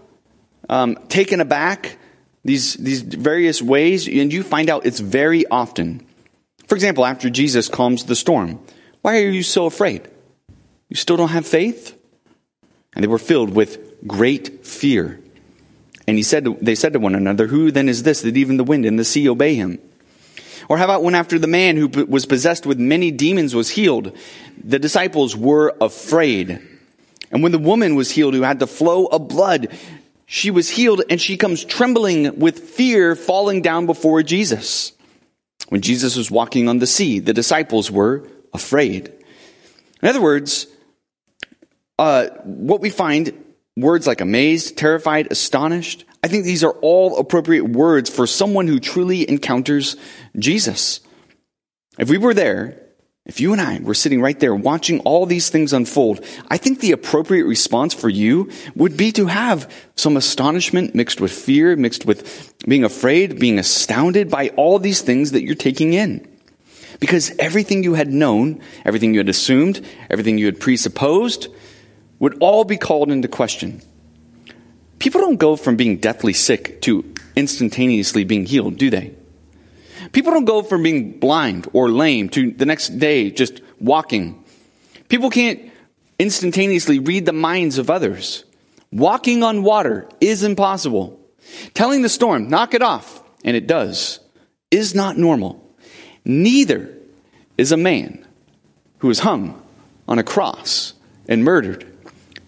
um, 0.68 0.98
taken 1.08 1.40
aback, 1.40 1.98
these, 2.44 2.74
these 2.74 3.02
various 3.02 3.60
ways. 3.60 4.06
And 4.06 4.32
you 4.32 4.42
find 4.44 4.70
out 4.70 4.86
it's 4.86 5.00
very 5.00 5.46
often. 5.46 6.06
For 6.68 6.76
example, 6.76 7.04
after 7.04 7.28
Jesus 7.28 7.68
calms 7.68 8.04
the 8.04 8.16
storm, 8.16 8.60
why 9.02 9.18
are 9.18 9.28
you 9.28 9.42
so 9.42 9.66
afraid? 9.66 10.08
You 10.92 10.96
still 10.96 11.16
don't 11.16 11.30
have 11.30 11.46
faith? 11.46 11.98
And 12.94 13.02
they 13.02 13.08
were 13.08 13.18
filled 13.18 13.54
with 13.54 14.06
great 14.06 14.66
fear. 14.66 15.18
And 16.06 16.18
he 16.18 16.22
said, 16.22 16.44
they 16.60 16.74
said 16.74 16.92
to 16.92 16.98
one 16.98 17.14
another, 17.14 17.46
who 17.46 17.70
then 17.70 17.88
is 17.88 18.02
this 18.02 18.20
that 18.20 18.36
even 18.36 18.58
the 18.58 18.62
wind 18.62 18.84
and 18.84 18.98
the 18.98 19.04
sea 19.06 19.26
obey 19.26 19.54
him? 19.54 19.78
Or 20.68 20.76
how 20.76 20.84
about 20.84 21.02
when 21.02 21.14
after 21.14 21.38
the 21.38 21.46
man 21.46 21.78
who 21.78 21.88
was 21.88 22.26
possessed 22.26 22.66
with 22.66 22.78
many 22.78 23.10
demons 23.10 23.54
was 23.54 23.70
healed, 23.70 24.14
the 24.62 24.78
disciples 24.78 25.34
were 25.34 25.74
afraid. 25.80 26.60
And 27.30 27.42
when 27.42 27.52
the 27.52 27.58
woman 27.58 27.94
was 27.94 28.10
healed 28.10 28.34
who 28.34 28.42
had 28.42 28.58
the 28.58 28.66
flow 28.66 29.06
of 29.06 29.28
blood, 29.28 29.68
she 30.26 30.50
was 30.50 30.68
healed 30.68 31.00
and 31.08 31.18
she 31.18 31.38
comes 31.38 31.64
trembling 31.64 32.38
with 32.38 32.60
fear 32.60 33.16
falling 33.16 33.62
down 33.62 33.86
before 33.86 34.22
Jesus. 34.22 34.92
When 35.70 35.80
Jesus 35.80 36.16
was 36.16 36.30
walking 36.30 36.68
on 36.68 36.80
the 36.80 36.86
sea, 36.86 37.18
the 37.18 37.32
disciples 37.32 37.90
were 37.90 38.28
afraid. 38.52 39.10
In 40.02 40.08
other 40.10 40.20
words, 40.20 40.66
uh, 42.02 42.28
what 42.42 42.80
we 42.80 42.90
find 42.90 43.32
words 43.76 44.08
like 44.08 44.20
amazed, 44.20 44.76
terrified, 44.76 45.30
astonished, 45.30 46.04
I 46.24 46.26
think 46.26 46.44
these 46.44 46.64
are 46.64 46.72
all 46.82 47.16
appropriate 47.16 47.62
words 47.62 48.10
for 48.10 48.26
someone 48.26 48.66
who 48.66 48.80
truly 48.80 49.28
encounters 49.28 49.94
Jesus. 50.36 50.98
If 52.00 52.10
we 52.10 52.18
were 52.18 52.34
there, 52.34 52.82
if 53.24 53.40
you 53.40 53.52
and 53.52 53.60
I 53.60 53.78
were 53.78 53.94
sitting 53.94 54.20
right 54.20 54.38
there 54.40 54.52
watching 54.52 54.98
all 55.00 55.26
these 55.26 55.48
things 55.48 55.72
unfold, 55.72 56.24
I 56.48 56.56
think 56.56 56.80
the 56.80 56.90
appropriate 56.90 57.44
response 57.44 57.94
for 57.94 58.08
you 58.08 58.50
would 58.74 58.96
be 58.96 59.12
to 59.12 59.26
have 59.26 59.72
some 59.94 60.16
astonishment 60.16 60.96
mixed 60.96 61.20
with 61.20 61.30
fear, 61.30 61.76
mixed 61.76 62.04
with 62.04 62.52
being 62.66 62.82
afraid, 62.82 63.38
being 63.38 63.60
astounded 63.60 64.28
by 64.28 64.48
all 64.56 64.80
these 64.80 65.02
things 65.02 65.30
that 65.30 65.44
you're 65.44 65.54
taking 65.54 65.92
in. 65.92 66.26
Because 66.98 67.30
everything 67.38 67.84
you 67.84 67.94
had 67.94 68.12
known, 68.12 68.60
everything 68.84 69.14
you 69.14 69.20
had 69.20 69.28
assumed, 69.28 69.86
everything 70.10 70.36
you 70.36 70.46
had 70.46 70.58
presupposed 70.58 71.46
would 72.22 72.38
all 72.38 72.62
be 72.62 72.76
called 72.76 73.10
into 73.10 73.26
question. 73.26 73.82
People 75.00 75.20
don't 75.20 75.38
go 75.38 75.56
from 75.56 75.74
being 75.74 75.96
deathly 75.96 76.32
sick 76.32 76.80
to 76.82 77.04
instantaneously 77.34 78.22
being 78.22 78.46
healed, 78.46 78.76
do 78.76 78.90
they? 78.90 79.12
People 80.12 80.32
don't 80.32 80.44
go 80.44 80.62
from 80.62 80.84
being 80.84 81.18
blind 81.18 81.66
or 81.72 81.90
lame 81.90 82.28
to 82.28 82.52
the 82.52 82.64
next 82.64 82.90
day 83.00 83.32
just 83.32 83.60
walking. 83.80 84.44
People 85.08 85.30
can't 85.30 85.72
instantaneously 86.16 87.00
read 87.00 87.26
the 87.26 87.32
minds 87.32 87.78
of 87.78 87.90
others. 87.90 88.44
Walking 88.92 89.42
on 89.42 89.64
water 89.64 90.08
is 90.20 90.44
impossible. 90.44 91.18
Telling 91.74 92.02
the 92.02 92.08
storm, 92.08 92.48
knock 92.48 92.72
it 92.72 92.82
off, 92.82 93.20
and 93.44 93.56
it 93.56 93.66
does, 93.66 94.20
is 94.70 94.94
not 94.94 95.18
normal. 95.18 95.74
Neither 96.24 96.96
is 97.58 97.72
a 97.72 97.76
man 97.76 98.24
who 98.98 99.10
is 99.10 99.18
hung 99.18 99.60
on 100.06 100.20
a 100.20 100.22
cross 100.22 100.94
and 101.26 101.42
murdered 101.42 101.91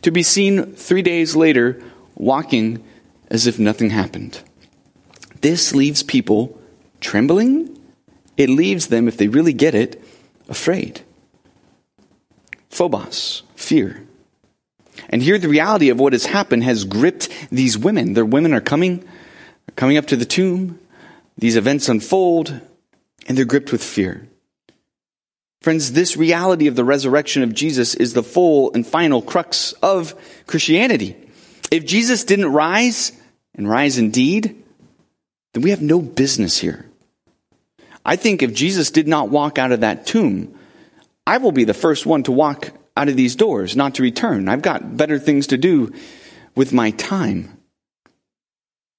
to 0.05 0.11
be 0.11 0.23
seen 0.23 0.75
three 0.75 1.03
days 1.03 1.35
later 1.35 1.83
walking 2.15 2.85
as 3.31 3.47
if 3.47 3.59
nothing 3.59 3.91
happened. 3.91 4.41
This 5.41 5.75
leaves 5.75 6.03
people 6.03 6.59
trembling. 7.01 7.79
It 8.37 8.51
leaves 8.51 8.89
them, 8.89 9.09
if 9.09 9.17
they 9.17 9.29
really 9.29 9.53
get 9.53 9.75
it, 9.75 10.03
afraid. 10.49 11.01
Phobos, 12.69 13.43
fear. 13.57 14.07
And 15.09 15.23
here 15.23 15.39
the 15.39 15.49
reality 15.49 15.89
of 15.89 15.99
what 15.99 16.13
has 16.13 16.27
happened 16.27 16.65
has 16.65 16.85
gripped 16.85 17.29
these 17.51 17.79
women. 17.79 18.13
Their 18.13 18.25
women 18.25 18.53
are 18.53 18.61
coming, 18.61 19.07
coming 19.75 19.97
up 19.97 20.07
to 20.07 20.17
the 20.17 20.25
tomb. 20.25 20.79
These 21.39 21.57
events 21.57 21.89
unfold, 21.89 22.61
and 23.27 23.39
they're 23.39 23.45
gripped 23.45 23.73
with 23.73 23.83
fear. 23.83 24.29
Friends, 25.65 25.93
this 25.93 26.15
reality 26.19 26.67
of 26.67 26.77
the 26.77 26.85
resurrection 26.85 27.43
of 27.43 27.55
Jesus 27.55 27.95
is 27.95 28.13
the 28.13 28.23
full 28.23 28.75
and 28.75 28.87
final 28.87 29.23
crux 29.23 29.73
of 29.81 30.15
Christianity. 30.47 31.17
If 31.71 31.87
Jesus 31.87 32.25
didn't 32.25 32.53
rise, 32.53 33.13
and 33.55 33.67
rise 33.67 33.97
indeed, 33.97 34.63
then 35.55 35.63
we 35.63 35.71
have 35.71 35.81
no 35.81 36.03
business 36.03 36.59
here. 36.59 36.85
I 38.05 38.17
think 38.17 38.43
if 38.43 38.53
Jesus 38.53 38.91
did 38.91 39.09
not 39.09 39.31
walk 39.31 39.57
out 39.57 39.73
of 39.73 39.81
that 39.81 40.05
tomb, 40.05 40.55
I 41.27 41.39
will 41.39 41.51
be 41.51 41.65
the 41.65 41.73
first 41.73 42.05
one 42.05 42.25
to 42.25 42.33
walk 42.33 42.71
out 42.95 43.09
of 43.09 43.17
these 43.17 43.35
doors, 43.35 43.75
not 43.75 43.95
to 43.95 44.03
return. 44.03 44.51
I've 44.51 44.61
got 44.61 44.99
better 44.99 45.19
things 45.19 45.47
to 45.47 45.57
do 45.57 45.95
with 46.55 46.75
my 46.75 46.91
time. 46.91 47.57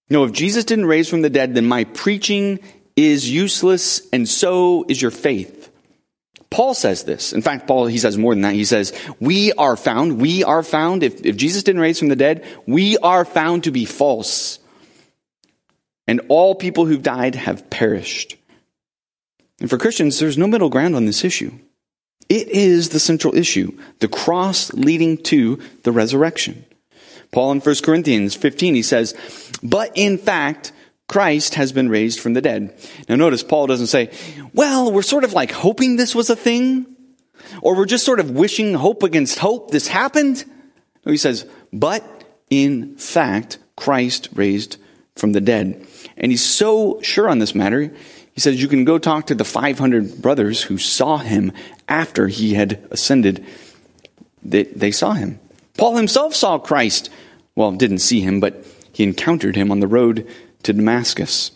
No, 0.09 0.23
if 0.23 0.31
Jesus 0.31 0.65
didn't 0.65 0.87
raise 0.87 1.07
from 1.09 1.21
the 1.21 1.29
dead, 1.29 1.53
then 1.53 1.67
my 1.67 1.83
preaching 1.83 2.57
is 2.95 3.29
useless, 3.29 4.01
and 4.11 4.27
so 4.27 4.83
is 4.87 4.99
your 4.99 5.11
faith. 5.11 5.64
Paul 6.55 6.73
says 6.73 7.03
this. 7.03 7.33
In 7.33 7.41
fact, 7.41 7.67
Paul, 7.67 7.85
he 7.87 7.97
says 7.97 8.17
more 8.17 8.33
than 8.33 8.43
that. 8.43 8.53
He 8.53 8.63
says, 8.63 8.93
we 9.19 9.51
are 9.53 9.75
found, 9.75 10.21
we 10.21 10.41
are 10.45 10.63
found, 10.63 11.03
if, 11.03 11.25
if 11.25 11.35
Jesus 11.35 11.63
didn't 11.63 11.81
raise 11.81 11.99
from 11.99 12.07
the 12.07 12.15
dead, 12.15 12.47
we 12.65 12.97
are 12.99 13.25
found 13.25 13.65
to 13.65 13.71
be 13.71 13.83
false. 13.83 14.59
And 16.07 16.21
all 16.29 16.55
people 16.55 16.85
who've 16.85 17.03
died 17.03 17.35
have 17.35 17.69
perished. 17.69 18.37
And 19.59 19.69
for 19.69 19.77
Christians, 19.77 20.17
there's 20.17 20.37
no 20.37 20.47
middle 20.47 20.69
ground 20.69 20.95
on 20.95 21.05
this 21.05 21.25
issue. 21.25 21.51
It 22.29 22.47
is 22.47 22.87
the 22.87 23.01
central 23.01 23.35
issue, 23.35 23.77
the 23.99 24.07
cross 24.07 24.71
leading 24.71 25.17
to 25.23 25.59
the 25.83 25.91
resurrection. 25.91 26.63
Paul 27.33 27.51
in 27.51 27.59
1 27.59 27.75
Corinthians 27.83 28.33
15, 28.33 28.75
he 28.75 28.81
says, 28.81 29.13
But 29.61 29.91
in 29.95 30.17
fact, 30.17 30.71
Christ 31.07 31.55
has 31.55 31.71
been 31.71 31.89
raised 31.89 32.19
from 32.19 32.33
the 32.33 32.41
dead. 32.41 32.75
Now 33.07 33.15
notice 33.15 33.43
Paul 33.43 33.67
doesn't 33.67 33.87
say, 33.87 34.11
well, 34.53 34.91
we're 34.91 35.01
sort 35.01 35.23
of 35.23 35.33
like 35.33 35.51
hoping 35.51 35.95
this 35.95 36.15
was 36.15 36.29
a 36.29 36.35
thing, 36.35 36.87
or 37.61 37.75
we're 37.75 37.85
just 37.85 38.05
sort 38.05 38.19
of 38.19 38.31
wishing 38.31 38.73
hope 38.73 39.03
against 39.03 39.39
hope 39.39 39.71
this 39.71 39.87
happened. 39.87 40.43
No, 41.05 41.11
he 41.11 41.17
says, 41.17 41.45
but 41.71 42.03
in 42.49 42.95
fact, 42.97 43.59
Christ 43.75 44.29
raised 44.33 44.77
from 45.15 45.33
the 45.33 45.41
dead. 45.41 45.85
And 46.17 46.31
he's 46.31 46.43
so 46.43 46.99
sure 47.01 47.29
on 47.29 47.39
this 47.39 47.55
matter, 47.55 47.93
he 48.33 48.41
says, 48.41 48.61
you 48.61 48.67
can 48.67 48.83
go 48.83 48.97
talk 48.97 49.27
to 49.27 49.35
the 49.35 49.45
500 49.45 50.21
brothers 50.21 50.61
who 50.61 50.77
saw 50.77 51.17
him 51.17 51.53
after 51.87 52.27
he 52.27 52.53
had 52.53 52.85
ascended. 52.91 53.45
They, 54.43 54.63
they 54.63 54.91
saw 54.91 55.13
him. 55.13 55.39
Paul 55.77 55.95
himself 55.95 56.35
saw 56.35 56.57
Christ. 56.57 57.09
Well, 57.55 57.71
didn't 57.71 57.99
see 57.99 58.21
him, 58.21 58.39
but 58.39 58.65
he 58.91 59.03
encountered 59.03 59.55
him 59.55 59.71
on 59.71 59.79
the 59.79 59.87
road 59.87 60.27
to 60.65 60.73
Damascus. 60.73 61.51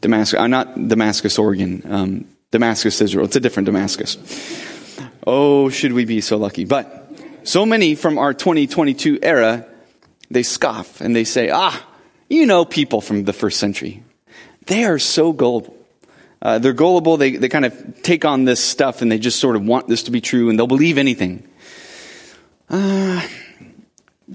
Damascus, 0.00 0.38
uh, 0.38 0.46
not 0.46 0.88
Damascus, 0.88 1.38
Oregon. 1.38 1.82
Um, 1.88 2.26
Damascus, 2.50 3.00
Israel. 3.00 3.26
It's 3.26 3.36
a 3.36 3.40
different 3.40 3.66
Damascus. 3.66 4.18
Oh, 5.26 5.68
should 5.68 5.92
we 5.92 6.04
be 6.04 6.20
so 6.20 6.36
lucky? 6.36 6.64
But 6.64 7.12
so 7.44 7.64
many 7.64 7.94
from 7.94 8.18
our 8.18 8.34
2022 8.34 9.20
era, 9.22 9.66
they 10.30 10.42
scoff 10.42 11.00
and 11.00 11.14
they 11.14 11.24
say, 11.24 11.50
ah, 11.50 11.86
you 12.28 12.46
know 12.46 12.64
people 12.64 13.00
from 13.00 13.24
the 13.24 13.32
first 13.32 13.60
century. 13.60 14.02
They 14.66 14.84
are 14.84 14.98
so 14.98 15.32
gullible. 15.32 15.76
Uh, 16.42 16.58
they're 16.58 16.72
gullible. 16.72 17.18
They, 17.18 17.36
they 17.36 17.48
kind 17.48 17.66
of 17.66 18.02
take 18.02 18.24
on 18.24 18.44
this 18.44 18.62
stuff 18.64 19.02
and 19.02 19.12
they 19.12 19.18
just 19.18 19.38
sort 19.38 19.56
of 19.56 19.64
want 19.64 19.88
this 19.88 20.04
to 20.04 20.10
be 20.10 20.20
true 20.20 20.48
and 20.48 20.58
they'll 20.58 20.66
believe 20.66 20.96
anything. 20.96 21.46
Uh, 22.68 23.20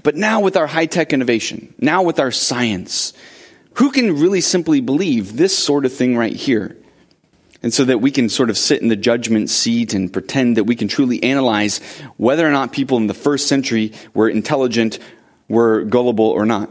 But 0.02 0.14
now 0.14 0.40
with 0.40 0.56
our 0.56 0.66
high 0.66 0.86
tech 0.86 1.12
innovation, 1.12 1.74
now 1.78 2.02
with 2.02 2.20
our 2.20 2.30
science, 2.30 3.12
who 3.76 3.90
can 3.90 4.18
really 4.18 4.40
simply 4.40 4.80
believe 4.80 5.36
this 5.36 5.56
sort 5.56 5.84
of 5.84 5.92
thing 5.92 6.16
right 6.16 6.34
here? 6.34 6.76
And 7.62 7.72
so 7.72 7.84
that 7.84 8.00
we 8.00 8.10
can 8.10 8.28
sort 8.28 8.48
of 8.48 8.56
sit 8.56 8.80
in 8.80 8.88
the 8.88 8.96
judgment 8.96 9.50
seat 9.50 9.92
and 9.92 10.12
pretend 10.12 10.56
that 10.56 10.64
we 10.64 10.76
can 10.76 10.88
truly 10.88 11.22
analyze 11.22 11.78
whether 12.16 12.46
or 12.46 12.50
not 12.50 12.72
people 12.72 12.96
in 12.96 13.06
the 13.06 13.14
first 13.14 13.48
century 13.48 13.92
were 14.14 14.28
intelligent, 14.28 14.98
were 15.48 15.82
gullible 15.82 16.26
or 16.26 16.46
not. 16.46 16.70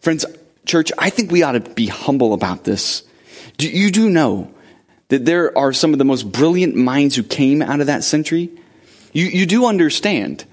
Friends, 0.00 0.24
church, 0.64 0.92
I 0.98 1.10
think 1.10 1.32
we 1.32 1.42
ought 1.42 1.52
to 1.52 1.60
be 1.60 1.86
humble 1.86 2.34
about 2.34 2.64
this. 2.64 3.02
Do, 3.56 3.68
you 3.68 3.90
do 3.90 4.08
know 4.10 4.52
that 5.08 5.24
there 5.24 5.56
are 5.56 5.72
some 5.72 5.92
of 5.92 5.98
the 5.98 6.04
most 6.04 6.30
brilliant 6.30 6.76
minds 6.76 7.16
who 7.16 7.22
came 7.22 7.62
out 7.62 7.80
of 7.80 7.86
that 7.86 8.04
century? 8.04 8.50
You, 9.12 9.24
you 9.26 9.46
do 9.46 9.66
understand 9.66 10.44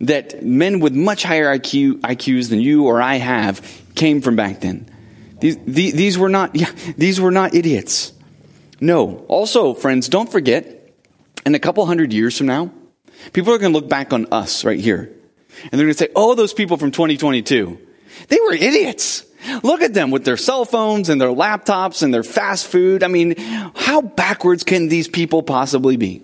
that 0.00 0.44
men 0.44 0.80
with 0.80 0.94
much 0.94 1.22
higher 1.24 1.46
IQ, 1.58 2.00
IQs 2.00 2.50
than 2.50 2.60
you 2.60 2.86
or 2.86 3.02
I 3.02 3.16
have 3.16 3.66
came 3.94 4.20
from 4.20 4.36
back 4.36 4.60
then. 4.60 4.86
These, 5.40 5.58
these, 5.92 6.18
were 6.18 6.28
not, 6.28 6.54
yeah, 6.54 6.70
these 6.96 7.20
were 7.20 7.30
not 7.30 7.54
idiots. 7.54 8.12
No. 8.80 9.24
Also, 9.28 9.74
friends, 9.74 10.08
don't 10.08 10.30
forget, 10.30 10.92
in 11.44 11.54
a 11.54 11.58
couple 11.58 11.84
hundred 11.86 12.12
years 12.12 12.36
from 12.36 12.46
now, 12.46 12.70
people 13.32 13.52
are 13.52 13.58
going 13.58 13.72
to 13.72 13.78
look 13.78 13.88
back 13.88 14.12
on 14.12 14.26
us 14.32 14.64
right 14.64 14.80
here. 14.80 15.12
And 15.64 15.72
they're 15.72 15.86
going 15.86 15.94
to 15.94 15.98
say, 15.98 16.08
oh, 16.14 16.34
those 16.34 16.54
people 16.54 16.76
from 16.76 16.90
2022, 16.90 17.78
they 18.28 18.38
were 18.40 18.52
idiots. 18.52 19.24
Look 19.62 19.82
at 19.82 19.94
them 19.94 20.10
with 20.10 20.24
their 20.24 20.36
cell 20.36 20.64
phones 20.64 21.08
and 21.08 21.20
their 21.20 21.28
laptops 21.28 22.02
and 22.02 22.12
their 22.12 22.22
fast 22.22 22.66
food. 22.66 23.02
I 23.02 23.08
mean, 23.08 23.36
how 23.38 24.02
backwards 24.02 24.64
can 24.64 24.88
these 24.88 25.08
people 25.08 25.42
possibly 25.42 25.96
be? 25.96 26.22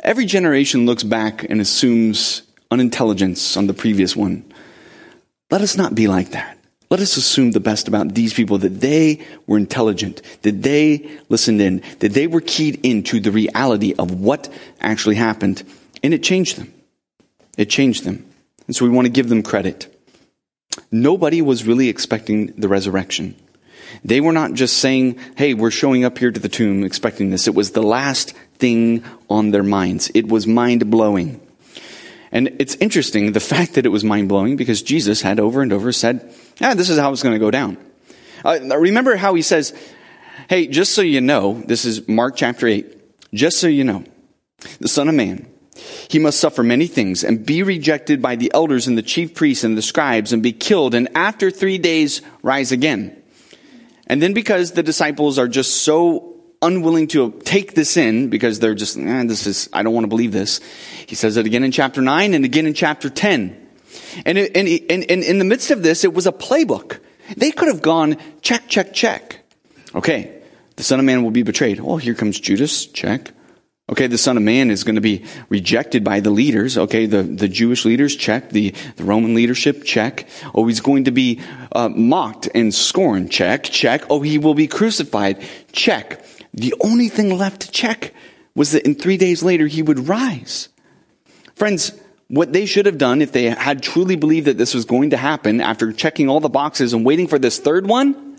Every 0.00 0.24
generation 0.24 0.86
looks 0.86 1.02
back 1.02 1.44
and 1.44 1.60
assumes 1.60 2.42
unintelligence 2.70 3.56
on 3.56 3.66
the 3.66 3.74
previous 3.74 4.14
one. 4.14 4.44
Let 5.50 5.62
us 5.62 5.76
not 5.76 5.94
be 5.94 6.06
like 6.06 6.30
that. 6.30 6.57
Let 6.90 7.00
us 7.00 7.16
assume 7.16 7.52
the 7.52 7.60
best 7.60 7.86
about 7.86 8.14
these 8.14 8.32
people 8.32 8.58
that 8.58 8.80
they 8.80 9.20
were 9.46 9.58
intelligent, 9.58 10.22
that 10.42 10.62
they 10.62 11.10
listened 11.28 11.60
in, 11.60 11.82
that 11.98 12.14
they 12.14 12.26
were 12.26 12.40
keyed 12.40 12.80
into 12.82 13.20
the 13.20 13.30
reality 13.30 13.94
of 13.98 14.20
what 14.20 14.48
actually 14.80 15.16
happened, 15.16 15.62
and 16.02 16.14
it 16.14 16.22
changed 16.22 16.56
them. 16.56 16.72
It 17.58 17.68
changed 17.68 18.04
them. 18.04 18.24
And 18.66 18.74
so 18.74 18.84
we 18.84 18.90
want 18.90 19.06
to 19.06 19.10
give 19.12 19.28
them 19.28 19.42
credit. 19.42 19.94
Nobody 20.90 21.42
was 21.42 21.66
really 21.66 21.88
expecting 21.88 22.46
the 22.58 22.68
resurrection. 22.68 23.34
They 24.04 24.20
were 24.20 24.32
not 24.32 24.54
just 24.54 24.78
saying, 24.78 25.18
hey, 25.36 25.54
we're 25.54 25.70
showing 25.70 26.04
up 26.04 26.18
here 26.18 26.30
to 26.30 26.40
the 26.40 26.48
tomb 26.48 26.84
expecting 26.84 27.30
this. 27.30 27.48
It 27.48 27.54
was 27.54 27.72
the 27.72 27.82
last 27.82 28.32
thing 28.58 29.02
on 29.28 29.50
their 29.50 29.62
minds. 29.62 30.10
It 30.14 30.28
was 30.28 30.46
mind 30.46 30.90
blowing. 30.90 31.40
And 32.30 32.56
it's 32.58 32.74
interesting, 32.76 33.32
the 33.32 33.40
fact 33.40 33.74
that 33.74 33.86
it 33.86 33.90
was 33.90 34.04
mind 34.04 34.28
blowing, 34.28 34.56
because 34.56 34.82
Jesus 34.82 35.22
had 35.22 35.40
over 35.40 35.62
and 35.62 35.72
over 35.72 35.92
said, 35.92 36.34
yeah, 36.60 36.74
this 36.74 36.90
is 36.90 36.98
how 36.98 37.12
it's 37.12 37.22
going 37.22 37.34
to 37.34 37.38
go 37.38 37.50
down. 37.50 37.78
Uh, 38.44 38.58
remember 38.78 39.16
how 39.16 39.34
he 39.34 39.42
says, 39.42 39.74
hey, 40.48 40.66
just 40.66 40.94
so 40.94 41.02
you 41.02 41.20
know, 41.20 41.54
this 41.66 41.84
is 41.84 42.06
Mark 42.08 42.36
chapter 42.36 42.66
8, 42.66 43.32
just 43.34 43.58
so 43.58 43.66
you 43.66 43.84
know, 43.84 44.04
the 44.80 44.88
Son 44.88 45.08
of 45.08 45.14
Man, 45.14 45.46
he 46.08 46.18
must 46.18 46.40
suffer 46.40 46.62
many 46.62 46.86
things 46.86 47.24
and 47.24 47.46
be 47.46 47.62
rejected 47.62 48.20
by 48.20 48.36
the 48.36 48.50
elders 48.52 48.86
and 48.86 48.98
the 48.98 49.02
chief 49.02 49.34
priests 49.34 49.64
and 49.64 49.76
the 49.76 49.82
scribes 49.82 50.32
and 50.32 50.42
be 50.42 50.52
killed 50.52 50.94
and 50.94 51.08
after 51.14 51.50
three 51.50 51.78
days 51.78 52.20
rise 52.42 52.72
again. 52.72 53.14
And 54.08 54.22
then 54.22 54.32
because 54.32 54.72
the 54.72 54.82
disciples 54.82 55.38
are 55.38 55.48
just 55.48 55.82
so 55.82 56.27
unwilling 56.60 57.08
to 57.08 57.30
take 57.44 57.74
this 57.74 57.96
in 57.96 58.28
because 58.28 58.58
they're 58.58 58.74
just, 58.74 58.98
eh, 58.98 59.24
this 59.24 59.46
is, 59.46 59.68
I 59.72 59.82
don't 59.82 59.94
want 59.94 60.04
to 60.04 60.08
believe 60.08 60.32
this. 60.32 60.60
He 61.06 61.14
says 61.14 61.36
it 61.36 61.46
again 61.46 61.64
in 61.64 61.72
chapter 61.72 62.02
9 62.02 62.34
and 62.34 62.44
again 62.44 62.66
in 62.66 62.74
chapter 62.74 63.08
10. 63.10 63.68
And, 64.24 64.38
it, 64.38 64.56
and, 64.56 64.68
and, 64.90 65.10
and 65.10 65.22
in 65.24 65.38
the 65.38 65.44
midst 65.44 65.70
of 65.70 65.82
this, 65.82 66.04
it 66.04 66.12
was 66.12 66.26
a 66.26 66.32
playbook. 66.32 66.98
They 67.36 67.50
could 67.50 67.68
have 67.68 67.82
gone 67.82 68.16
check, 68.40 68.68
check, 68.68 68.92
check. 68.92 69.44
Okay, 69.94 70.42
the 70.76 70.82
Son 70.82 70.98
of 70.98 71.04
Man 71.04 71.22
will 71.22 71.30
be 71.30 71.42
betrayed. 71.42 71.80
Oh, 71.80 71.96
here 71.96 72.14
comes 72.14 72.38
Judas. 72.40 72.86
Check. 72.86 73.32
Okay, 73.90 74.06
the 74.06 74.18
Son 74.18 74.36
of 74.36 74.42
Man 74.42 74.70
is 74.70 74.84
going 74.84 74.96
to 74.96 75.00
be 75.00 75.24
rejected 75.48 76.04
by 76.04 76.20
the 76.20 76.30
leaders. 76.30 76.76
Okay, 76.76 77.06
the, 77.06 77.22
the 77.22 77.48
Jewish 77.48 77.86
leaders, 77.86 78.14
check. 78.14 78.50
The, 78.50 78.74
the 78.96 79.04
Roman 79.04 79.34
leadership, 79.34 79.84
check. 79.84 80.28
Oh, 80.54 80.66
he's 80.66 80.80
going 80.80 81.04
to 81.04 81.10
be 81.10 81.40
uh, 81.72 81.88
mocked 81.88 82.48
and 82.54 82.74
scorned, 82.74 83.32
check, 83.32 83.64
check. 83.64 84.04
Oh, 84.10 84.20
he 84.20 84.36
will 84.36 84.54
be 84.54 84.66
crucified, 84.66 85.42
check. 85.72 86.22
The 86.54 86.74
only 86.80 87.08
thing 87.08 87.36
left 87.36 87.62
to 87.62 87.70
check 87.70 88.14
was 88.54 88.72
that 88.72 88.86
in 88.86 88.94
three 88.94 89.16
days 89.16 89.42
later 89.42 89.66
he 89.66 89.82
would 89.82 90.08
rise. 90.08 90.68
Friends, 91.54 91.92
what 92.28 92.52
they 92.52 92.66
should 92.66 92.86
have 92.86 92.98
done 92.98 93.22
if 93.22 93.32
they 93.32 93.44
had 93.44 93.82
truly 93.82 94.16
believed 94.16 94.46
that 94.46 94.58
this 94.58 94.74
was 94.74 94.84
going 94.84 95.10
to 95.10 95.16
happen 95.16 95.60
after 95.60 95.92
checking 95.92 96.28
all 96.28 96.40
the 96.40 96.48
boxes 96.48 96.92
and 96.92 97.04
waiting 97.04 97.26
for 97.26 97.38
this 97.38 97.58
third 97.58 97.86
one, 97.86 98.38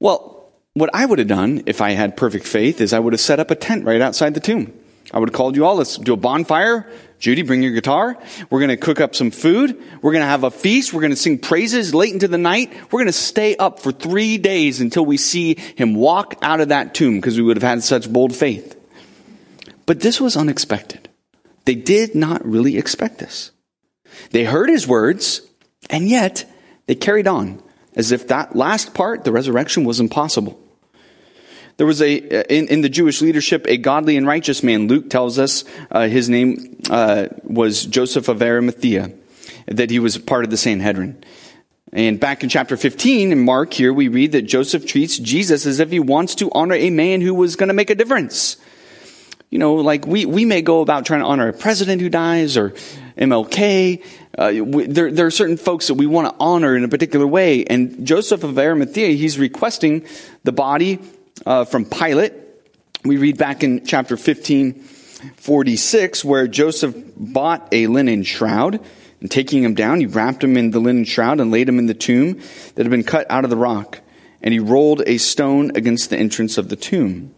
well, 0.00 0.50
what 0.74 0.90
I 0.94 1.06
would 1.06 1.18
have 1.18 1.28
done 1.28 1.62
if 1.66 1.80
I 1.80 1.92
had 1.92 2.16
perfect 2.16 2.46
faith 2.46 2.80
is 2.80 2.92
I 2.92 2.98
would 2.98 3.12
have 3.12 3.20
set 3.20 3.40
up 3.40 3.50
a 3.50 3.54
tent 3.54 3.84
right 3.84 4.00
outside 4.00 4.34
the 4.34 4.40
tomb. 4.40 4.72
I 5.12 5.18
would 5.18 5.28
have 5.28 5.34
called 5.34 5.56
you 5.56 5.64
all. 5.64 5.76
Let's 5.76 5.96
do 5.96 6.12
a 6.12 6.16
bonfire. 6.16 6.90
Judy, 7.18 7.42
bring 7.42 7.62
your 7.62 7.72
guitar. 7.72 8.16
We're 8.48 8.60
going 8.60 8.70
to 8.70 8.76
cook 8.76 9.00
up 9.00 9.14
some 9.14 9.30
food. 9.30 9.80
We're 10.00 10.12
going 10.12 10.22
to 10.22 10.28
have 10.28 10.44
a 10.44 10.50
feast. 10.50 10.92
We're 10.92 11.02
going 11.02 11.10
to 11.10 11.16
sing 11.16 11.38
praises 11.38 11.94
late 11.94 12.14
into 12.14 12.28
the 12.28 12.38
night. 12.38 12.72
We're 12.90 13.00
going 13.00 13.06
to 13.06 13.12
stay 13.12 13.56
up 13.56 13.80
for 13.80 13.92
three 13.92 14.38
days 14.38 14.80
until 14.80 15.04
we 15.04 15.16
see 15.16 15.54
him 15.54 15.94
walk 15.94 16.36
out 16.40 16.60
of 16.60 16.68
that 16.68 16.94
tomb 16.94 17.16
because 17.16 17.36
we 17.36 17.42
would 17.42 17.56
have 17.56 17.68
had 17.68 17.82
such 17.82 18.10
bold 18.10 18.34
faith. 18.34 18.76
But 19.84 20.00
this 20.00 20.20
was 20.20 20.36
unexpected. 20.36 21.08
They 21.66 21.74
did 21.74 22.14
not 22.14 22.44
really 22.44 22.78
expect 22.78 23.18
this. 23.18 23.50
They 24.30 24.44
heard 24.44 24.70
his 24.70 24.86
words, 24.86 25.42
and 25.90 26.08
yet 26.08 26.50
they 26.86 26.94
carried 26.94 27.26
on 27.26 27.62
as 27.94 28.12
if 28.12 28.28
that 28.28 28.56
last 28.56 28.94
part, 28.94 29.24
the 29.24 29.32
resurrection, 29.32 29.84
was 29.84 30.00
impossible. 30.00 30.58
There 31.80 31.86
was 31.86 32.02
a, 32.02 32.54
in, 32.54 32.68
in 32.68 32.82
the 32.82 32.90
Jewish 32.90 33.22
leadership, 33.22 33.64
a 33.66 33.78
godly 33.78 34.18
and 34.18 34.26
righteous 34.26 34.62
man. 34.62 34.86
Luke 34.86 35.08
tells 35.08 35.38
us 35.38 35.64
uh, 35.90 36.08
his 36.08 36.28
name 36.28 36.76
uh, 36.90 37.28
was 37.42 37.86
Joseph 37.86 38.28
of 38.28 38.42
Arimathea, 38.42 39.10
that 39.64 39.88
he 39.88 39.98
was 39.98 40.18
part 40.18 40.44
of 40.44 40.50
the 40.50 40.58
Sanhedrin. 40.58 41.24
And 41.90 42.20
back 42.20 42.42
in 42.42 42.50
chapter 42.50 42.76
15 42.76 43.32
in 43.32 43.42
Mark 43.42 43.72
here, 43.72 43.94
we 43.94 44.08
read 44.08 44.32
that 44.32 44.42
Joseph 44.42 44.84
treats 44.84 45.16
Jesus 45.16 45.64
as 45.64 45.80
if 45.80 45.90
he 45.90 46.00
wants 46.00 46.34
to 46.34 46.50
honor 46.52 46.74
a 46.74 46.90
man 46.90 47.22
who 47.22 47.32
was 47.32 47.56
going 47.56 47.68
to 47.68 47.74
make 47.74 47.88
a 47.88 47.94
difference. 47.94 48.58
You 49.48 49.58
know, 49.58 49.76
like 49.76 50.06
we, 50.06 50.26
we 50.26 50.44
may 50.44 50.60
go 50.60 50.82
about 50.82 51.06
trying 51.06 51.20
to 51.20 51.26
honor 51.26 51.48
a 51.48 51.54
president 51.54 52.02
who 52.02 52.10
dies 52.10 52.58
or 52.58 52.74
MLK. 53.16 54.04
Uh, 54.36 54.52
we, 54.66 54.84
there, 54.84 55.10
there 55.10 55.24
are 55.24 55.30
certain 55.30 55.56
folks 55.56 55.86
that 55.86 55.94
we 55.94 56.04
want 56.04 56.28
to 56.28 56.36
honor 56.38 56.76
in 56.76 56.84
a 56.84 56.88
particular 56.88 57.26
way. 57.26 57.64
And 57.64 58.06
Joseph 58.06 58.44
of 58.44 58.58
Arimathea, 58.58 59.16
he's 59.16 59.38
requesting 59.38 60.04
the 60.44 60.52
body 60.52 60.98
uh, 61.46 61.64
from 61.64 61.84
Pilate. 61.84 62.32
We 63.04 63.16
read 63.16 63.38
back 63.38 63.62
in 63.62 63.84
chapter 63.86 64.16
15, 64.16 64.74
46, 65.36 66.24
where 66.24 66.46
Joseph 66.46 66.94
bought 67.16 67.68
a 67.72 67.86
linen 67.86 68.22
shroud. 68.22 68.80
And 69.20 69.30
taking 69.30 69.62
him 69.62 69.74
down, 69.74 70.00
he 70.00 70.06
wrapped 70.06 70.42
him 70.42 70.56
in 70.56 70.70
the 70.70 70.80
linen 70.80 71.04
shroud 71.04 71.40
and 71.40 71.50
laid 71.50 71.68
him 71.68 71.78
in 71.78 71.86
the 71.86 71.94
tomb 71.94 72.40
that 72.74 72.84
had 72.84 72.90
been 72.90 73.04
cut 73.04 73.30
out 73.30 73.44
of 73.44 73.50
the 73.50 73.56
rock. 73.56 74.00
And 74.42 74.52
he 74.52 74.60
rolled 74.60 75.02
a 75.06 75.18
stone 75.18 75.72
against 75.76 76.08
the 76.08 76.16
entrance 76.16 76.56
of 76.56 76.70
the 76.70 76.76
tomb. 76.76 77.34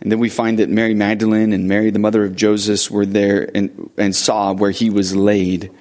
And 0.00 0.12
then 0.12 0.18
we 0.18 0.28
find 0.28 0.58
that 0.58 0.68
Mary 0.68 0.94
Magdalene 0.94 1.52
and 1.52 1.66
Mary, 1.66 1.90
the 1.90 1.98
mother 1.98 2.24
of 2.24 2.36
Joseph, 2.36 2.90
were 2.90 3.06
there 3.06 3.50
and, 3.54 3.90
and 3.96 4.14
saw 4.14 4.52
where 4.52 4.70
he 4.70 4.90
was 4.90 5.16
laid. 5.16 5.72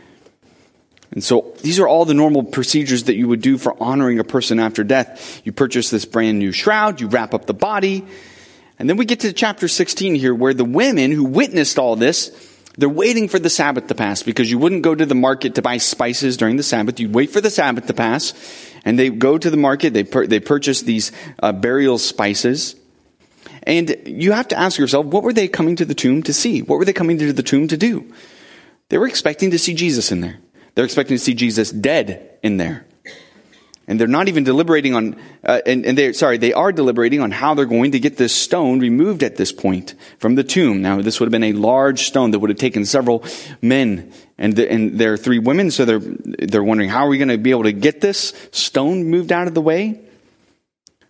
And 1.12 1.24
so 1.24 1.54
these 1.62 1.80
are 1.80 1.88
all 1.88 2.06
the 2.06 2.14
normal 2.14 2.44
procedures 2.44 3.06
that 3.06 3.16
you 3.16 3.28
would 3.28 3.42
do 3.42 3.58
for 3.58 3.82
honoring 3.82 4.20
a 4.20 4.24
person 4.24 4.60
after 4.60 4.84
death. 4.84 5.42
You 5.46 5.52
purchase 5.52 5.90
this 5.90 6.06
brand 6.06 6.40
new 6.40 6.52
shroud, 6.52 7.00
you 7.00 7.08
wrap 7.08 7.34
up 7.34 7.46
the 7.46 7.54
body. 7.54 8.06
And 8.80 8.90
then 8.90 8.98
we 8.98 9.06
get 9.06 9.22
to 9.22 9.34
chapter 9.34 9.68
16 9.68 10.16
here 10.16 10.36
where 10.36 10.54
the 10.54 10.66
women 10.66 11.12
who 11.12 11.24
witnessed 11.24 11.80
all 11.80 11.96
this, 11.96 12.32
they're 12.78 12.90
waiting 12.90 13.28
for 13.28 13.40
the 13.40 13.50
Sabbath 13.50 13.88
to 13.88 13.96
pass 13.96 14.22
because 14.22 14.52
you 14.52 14.60
wouldn't 14.60 14.84
go 14.84 14.94
to 14.94 15.06
the 15.06 15.16
market 15.16 15.56
to 15.56 15.62
buy 15.62 15.78
spices 15.78 16.38
during 16.38 16.58
the 16.58 16.64
Sabbath. 16.64 17.00
You'd 17.00 17.16
wait 17.16 17.32
for 17.32 17.42
the 17.42 17.50
Sabbath 17.50 17.88
to 17.88 17.94
pass. 17.94 18.34
And 18.86 19.00
they 19.00 19.10
go 19.10 19.38
to 19.38 19.50
the 19.50 19.58
market, 19.58 19.94
they, 19.94 20.04
pur- 20.04 20.28
they 20.28 20.40
purchase 20.40 20.84
these 20.84 21.12
uh, 21.40 21.54
burial 21.54 21.98
spices. 21.98 22.76
And 23.64 23.96
you 24.06 24.32
have 24.34 24.48
to 24.50 24.60
ask 24.60 24.78
yourself, 24.78 25.08
what 25.08 25.24
were 25.24 25.34
they 25.34 25.48
coming 25.48 25.76
to 25.78 25.86
the 25.86 25.96
tomb 25.96 26.22
to 26.24 26.34
see? 26.34 26.62
What 26.62 26.78
were 26.78 26.86
they 26.86 26.94
coming 26.94 27.18
to 27.18 27.34
the 27.34 27.44
tomb 27.44 27.68
to 27.70 27.78
do? 27.78 28.14
They 28.90 28.98
were 28.98 29.08
expecting 29.08 29.52
to 29.52 29.60
see 29.60 29.74
Jesus 29.74 30.12
in 30.12 30.22
there. 30.22 30.38
They're 30.78 30.86
expecting 30.86 31.18
to 31.18 31.24
see 31.24 31.34
Jesus 31.34 31.72
dead 31.72 32.38
in 32.44 32.58
there. 32.58 32.86
And 33.88 34.00
they're 34.00 34.08
not 34.08 34.28
even 34.28 34.44
deliberating 34.44 34.94
on, 34.94 35.16
uh, 35.44 35.60
and, 35.66 35.84
and 35.88 35.98
they 35.98 36.14
sorry, 36.14 36.38
they 36.38 36.54
are 36.54 36.72
deliberating 36.72 37.20
on 37.20 37.32
how 37.32 37.56
they're 37.56 37.66
going 37.66 37.94
to 37.94 38.00
get 38.00 38.18
this 38.18 38.32
stone 38.32 38.80
removed 38.80 39.24
at 39.24 39.38
this 39.38 39.52
point 39.52 39.96
from 40.20 40.36
the 40.36 40.44
tomb. 40.44 40.84
Now, 40.84 41.02
this 41.02 41.20
would 41.20 41.26
have 41.26 41.32
been 41.32 41.46
a 41.46 41.54
large 41.54 42.04
stone 42.04 42.30
that 42.30 42.38
would 42.38 42.52
have 42.52 42.60
taken 42.60 42.86
several 42.86 43.26
men 43.60 44.14
and, 44.38 44.56
the, 44.56 44.72
and 44.72 45.00
there 45.00 45.14
are 45.14 45.18
three 45.18 45.40
women, 45.40 45.72
so 45.72 45.84
they're, 45.84 45.98
they're 45.98 46.64
wondering, 46.64 46.90
how 46.90 47.08
are 47.08 47.10
we 47.10 47.18
going 47.18 47.30
to 47.30 47.40
be 47.40 47.50
able 47.50 47.64
to 47.64 47.72
get 47.72 48.00
this 48.00 48.36
stone 48.52 49.06
moved 49.06 49.32
out 49.32 49.48
of 49.48 49.56
the 49.56 49.62
way? 49.62 50.00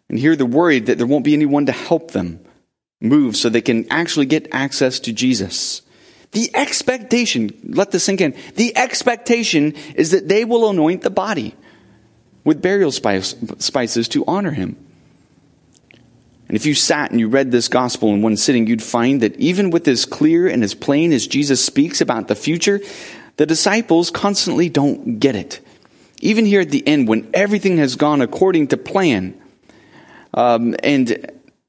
And 0.08 0.18
here 0.18 0.38
they're 0.38 0.46
worried 0.46 0.86
that 0.86 0.98
there 0.98 1.08
won't 1.08 1.26
be 1.26 1.34
anyone 1.34 1.66
to 1.66 1.74
help 1.74 2.12
them 2.12 2.40
move 3.02 3.36
so 3.36 3.50
they 3.50 3.60
can 3.60 3.86
actually 3.92 4.28
get 4.28 4.48
access 4.54 5.02
to 5.02 5.12
Jesus. 5.12 5.82
The 6.32 6.52
expectation, 6.54 7.52
let 7.64 7.92
this 7.92 8.04
sink 8.04 8.22
in, 8.22 8.36
the 8.56 8.76
expectation 8.78 9.74
is 9.96 10.12
that 10.12 10.28
they 10.28 10.46
will 10.46 10.70
anoint 10.70 11.02
the 11.02 11.10
body 11.10 11.56
with 12.44 12.62
burial 12.62 12.92
spice, 12.92 13.36
spices 13.60 14.08
to 14.10 14.24
honor 14.26 14.52
him. 14.52 14.76
And 16.48 16.56
if 16.56 16.66
you 16.66 16.76
sat 16.76 17.12
and 17.12 17.20
you 17.20 17.28
read 17.28 17.52
this 17.52 17.68
gospel 17.68 18.14
in 18.14 18.22
one 18.22 18.38
sitting, 18.38 18.68
you'd 18.68 18.84
find 18.84 19.22
that 19.22 19.36
even 19.36 19.70
with 19.70 19.88
as 19.88 20.06
clear 20.06 20.48
and 20.48 20.64
as 20.64 20.74
plain 20.74 21.12
as 21.12 21.28
Jesus 21.28 21.64
speaks 21.64 22.00
about 22.00 22.28
the 22.28 22.36
future, 22.36 22.80
the 23.36 23.46
disciples 23.46 24.10
constantly 24.12 24.70
don't 24.70 25.20
get 25.20 25.36
it. 25.36 25.60
Even 26.22 26.46
here 26.46 26.62
at 26.62 26.70
the 26.70 26.88
end, 26.88 27.08
when 27.08 27.30
everything 27.34 27.78
has 27.78 27.96
gone 27.96 28.22
according 28.22 28.68
to 28.68 28.78
plan, 28.78 29.40
um, 30.34 30.76
and 30.84 31.08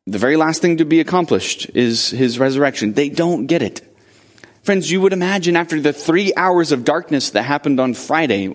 the 0.06 0.18
very 0.18 0.36
last 0.36 0.62
thing 0.62 0.76
to 0.78 0.84
be 0.84 1.00
accomplished 1.00 1.70
is 1.74 2.10
his 2.10 2.38
resurrection, 2.38 2.92
they 2.92 3.08
don't 3.08 3.46
get 3.46 3.62
it. 3.62 3.82
Friends, 4.68 4.90
you 4.90 5.00
would 5.00 5.14
imagine 5.14 5.56
after 5.56 5.80
the 5.80 5.94
three 5.94 6.30
hours 6.36 6.72
of 6.72 6.84
darkness 6.84 7.30
that 7.30 7.44
happened 7.44 7.80
on 7.80 7.94
Friday, 7.94 8.54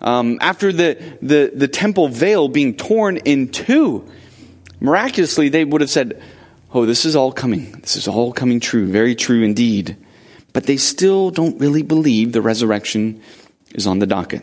um, 0.00 0.38
after 0.40 0.72
the, 0.72 0.98
the, 1.22 1.52
the 1.54 1.68
temple 1.68 2.08
veil 2.08 2.48
being 2.48 2.74
torn 2.74 3.18
in 3.18 3.50
two, 3.50 4.10
miraculously 4.80 5.48
they 5.48 5.64
would 5.64 5.82
have 5.82 5.88
said, 5.88 6.20
Oh, 6.74 6.84
this 6.84 7.04
is 7.04 7.14
all 7.14 7.30
coming. 7.30 7.70
This 7.80 7.94
is 7.94 8.08
all 8.08 8.32
coming 8.32 8.58
true. 8.58 8.88
Very 8.88 9.14
true 9.14 9.44
indeed. 9.44 9.96
But 10.52 10.64
they 10.64 10.76
still 10.76 11.30
don't 11.30 11.60
really 11.60 11.82
believe 11.82 12.32
the 12.32 12.42
resurrection 12.42 13.22
is 13.72 13.86
on 13.86 14.00
the 14.00 14.06
docket. 14.08 14.42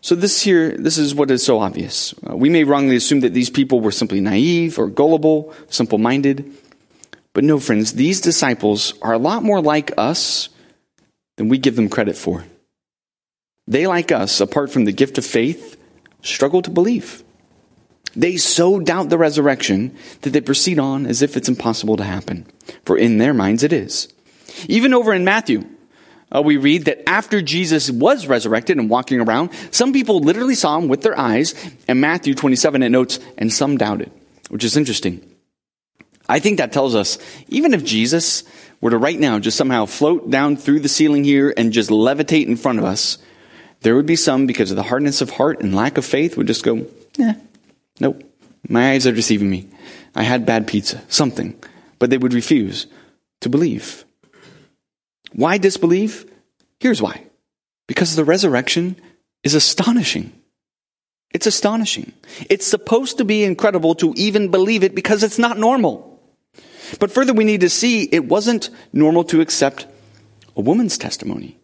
So 0.00 0.16
this 0.16 0.42
here, 0.42 0.76
this 0.76 0.98
is 0.98 1.14
what 1.14 1.30
is 1.30 1.44
so 1.44 1.60
obvious. 1.60 2.16
Uh, 2.28 2.34
we 2.34 2.50
may 2.50 2.64
wrongly 2.64 2.96
assume 2.96 3.20
that 3.20 3.32
these 3.32 3.48
people 3.48 3.78
were 3.78 3.92
simply 3.92 4.20
naive 4.20 4.76
or 4.76 4.88
gullible, 4.88 5.54
simple-minded. 5.68 6.52
But 7.34 7.44
no, 7.44 7.58
friends, 7.58 7.92
these 7.92 8.20
disciples 8.20 8.94
are 9.02 9.12
a 9.12 9.18
lot 9.18 9.42
more 9.42 9.60
like 9.60 9.92
us 9.98 10.48
than 11.36 11.48
we 11.48 11.58
give 11.58 11.76
them 11.76 11.90
credit 11.90 12.16
for. 12.16 12.44
They, 13.66 13.86
like 13.86 14.12
us, 14.12 14.40
apart 14.40 14.70
from 14.70 14.84
the 14.84 14.92
gift 14.92 15.18
of 15.18 15.26
faith, 15.26 15.76
struggle 16.22 16.62
to 16.62 16.70
believe. 16.70 17.22
They 18.16 18.36
so 18.36 18.78
doubt 18.78 19.08
the 19.08 19.18
resurrection 19.18 19.96
that 20.20 20.30
they 20.30 20.40
proceed 20.40 20.78
on 20.78 21.06
as 21.06 21.22
if 21.22 21.36
it's 21.36 21.48
impossible 21.48 21.96
to 21.96 22.04
happen. 22.04 22.46
For 22.84 22.96
in 22.96 23.18
their 23.18 23.34
minds 23.34 23.64
it 23.64 23.72
is. 23.72 24.08
Even 24.68 24.94
over 24.94 25.12
in 25.12 25.24
Matthew, 25.24 25.64
uh, 26.30 26.40
we 26.42 26.56
read 26.56 26.84
that 26.84 27.08
after 27.08 27.42
Jesus 27.42 27.90
was 27.90 28.28
resurrected 28.28 28.78
and 28.78 28.88
walking 28.88 29.20
around, 29.20 29.50
some 29.72 29.92
people 29.92 30.20
literally 30.20 30.54
saw 30.54 30.78
him 30.78 30.86
with 30.86 31.02
their 31.02 31.18
eyes. 31.18 31.54
And 31.88 32.00
Matthew 32.00 32.34
27, 32.34 32.84
it 32.84 32.90
notes, 32.90 33.18
and 33.36 33.52
some 33.52 33.76
doubted, 33.76 34.12
which 34.50 34.62
is 34.62 34.76
interesting. 34.76 35.33
I 36.28 36.38
think 36.38 36.58
that 36.58 36.72
tells 36.72 36.94
us, 36.94 37.18
even 37.48 37.74
if 37.74 37.84
Jesus 37.84 38.44
were 38.80 38.90
to 38.90 38.98
right 38.98 39.18
now 39.18 39.38
just 39.38 39.56
somehow 39.56 39.86
float 39.86 40.30
down 40.30 40.56
through 40.56 40.80
the 40.80 40.88
ceiling 40.88 41.24
here 41.24 41.52
and 41.56 41.72
just 41.72 41.90
levitate 41.90 42.46
in 42.46 42.56
front 42.56 42.78
of 42.78 42.84
us, 42.84 43.18
there 43.80 43.94
would 43.94 44.06
be 44.06 44.16
some, 44.16 44.46
because 44.46 44.70
of 44.70 44.76
the 44.76 44.82
hardness 44.82 45.20
of 45.20 45.30
heart 45.30 45.60
and 45.60 45.74
lack 45.74 45.98
of 45.98 46.04
faith, 46.04 46.36
would 46.36 46.46
just 46.46 46.64
go, 46.64 46.86
eh, 47.18 47.34
nope, 48.00 48.22
my 48.68 48.92
eyes 48.92 49.06
are 49.06 49.12
deceiving 49.12 49.50
me. 49.50 49.68
I 50.14 50.22
had 50.22 50.46
bad 50.46 50.66
pizza, 50.66 51.02
something. 51.08 51.58
But 51.98 52.10
they 52.10 52.18
would 52.18 52.34
refuse 52.34 52.86
to 53.40 53.48
believe. 53.48 54.04
Why 55.32 55.58
disbelieve? 55.58 56.30
Here's 56.80 57.02
why. 57.02 57.24
Because 57.86 58.16
the 58.16 58.24
resurrection 58.24 58.96
is 59.42 59.54
astonishing. 59.54 60.32
It's 61.32 61.46
astonishing. 61.46 62.12
It's 62.48 62.66
supposed 62.66 63.18
to 63.18 63.24
be 63.24 63.44
incredible 63.44 63.96
to 63.96 64.14
even 64.16 64.50
believe 64.50 64.84
it 64.84 64.94
because 64.94 65.22
it's 65.22 65.38
not 65.38 65.58
normal. 65.58 66.13
But 66.98 67.10
further, 67.10 67.32
we 67.32 67.44
need 67.44 67.60
to 67.60 67.70
see 67.70 68.04
it 68.04 68.26
wasn't 68.26 68.70
normal 68.92 69.24
to 69.24 69.40
accept 69.40 69.86
a 70.56 70.60
woman's 70.60 70.98
testimony. 70.98 71.58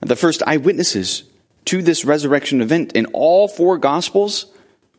The 0.00 0.16
first 0.16 0.42
eyewitnesses 0.46 1.24
to 1.66 1.82
this 1.82 2.04
resurrection 2.04 2.60
event 2.60 2.92
in 2.92 3.06
all 3.06 3.48
four 3.48 3.78
gospels 3.78 4.46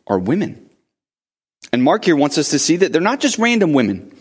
are 0.06 0.18
women. 0.18 0.68
And 1.72 1.82
Mark 1.82 2.04
here 2.04 2.16
wants 2.16 2.38
us 2.38 2.50
to 2.50 2.58
see 2.58 2.76
that 2.76 2.92
they're 2.92 3.00
not 3.00 3.20
just 3.20 3.38
random 3.38 3.72
women. 3.72 4.14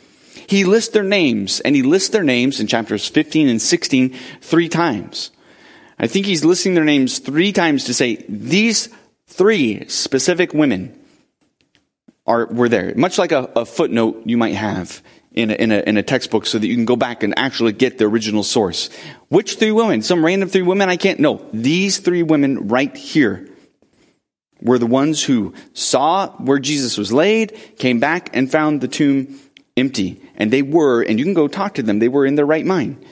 He 0.47 0.63
lists 0.63 0.93
their 0.93 1.03
names, 1.03 1.59
and 1.59 1.75
he 1.75 1.81
lists 1.81 2.09
their 2.09 2.23
names 2.23 2.59
in 2.59 2.67
chapters 2.67 3.07
15 3.07 3.49
and 3.49 3.61
16 3.61 4.15
three 4.41 4.69
times. 4.69 5.31
I 5.99 6.07
think 6.07 6.25
he's 6.25 6.45
listing 6.45 6.73
their 6.73 6.83
names 6.83 7.19
three 7.19 7.51
times 7.51 7.85
to 7.85 7.93
say 7.93 8.23
these 8.29 8.89
three 9.27 9.87
specific 9.89 10.53
women 10.53 10.97
are 12.27 12.45
were 12.47 12.69
there. 12.69 12.93
Much 12.95 13.17
like 13.17 13.31
a, 13.31 13.49
a 13.55 13.65
footnote 13.65 14.23
you 14.25 14.37
might 14.37 14.55
have 14.55 15.01
in 15.33 15.51
a, 15.51 15.53
in, 15.53 15.71
a, 15.71 15.79
in 15.79 15.97
a 15.97 16.03
textbook 16.03 16.45
so 16.45 16.57
that 16.59 16.67
you 16.67 16.75
can 16.75 16.85
go 16.85 16.95
back 16.95 17.23
and 17.23 17.37
actually 17.37 17.71
get 17.71 17.97
the 17.97 18.05
original 18.05 18.43
source. 18.43 18.89
Which 19.29 19.57
three 19.57 19.71
women? 19.71 20.01
Some 20.01 20.25
random 20.25 20.49
three 20.49 20.63
women? 20.63 20.89
I 20.89 20.97
can't 20.97 21.19
know. 21.19 21.45
These 21.53 21.99
three 21.99 22.23
women 22.23 22.67
right 22.67 22.95
here 22.95 23.47
were 24.61 24.79
the 24.79 24.87
ones 24.87 25.23
who 25.23 25.53
saw 25.73 26.29
where 26.37 26.59
Jesus 26.59 26.97
was 26.97 27.13
laid, 27.13 27.55
came 27.77 27.99
back 27.99 28.35
and 28.35 28.51
found 28.51 28.81
the 28.81 28.87
tomb 28.87 29.39
empty. 29.77 30.21
And 30.35 30.51
they 30.51 30.63
were, 30.63 31.03
and 31.03 31.19
you 31.19 31.25
can 31.25 31.35
go 31.35 31.47
talk 31.47 31.75
to 31.75 31.83
them, 31.83 31.99
they 31.99 32.07
were 32.07 32.25
in 32.25 32.35
their 32.35 32.45
right 32.45 32.65
mind. 32.65 33.05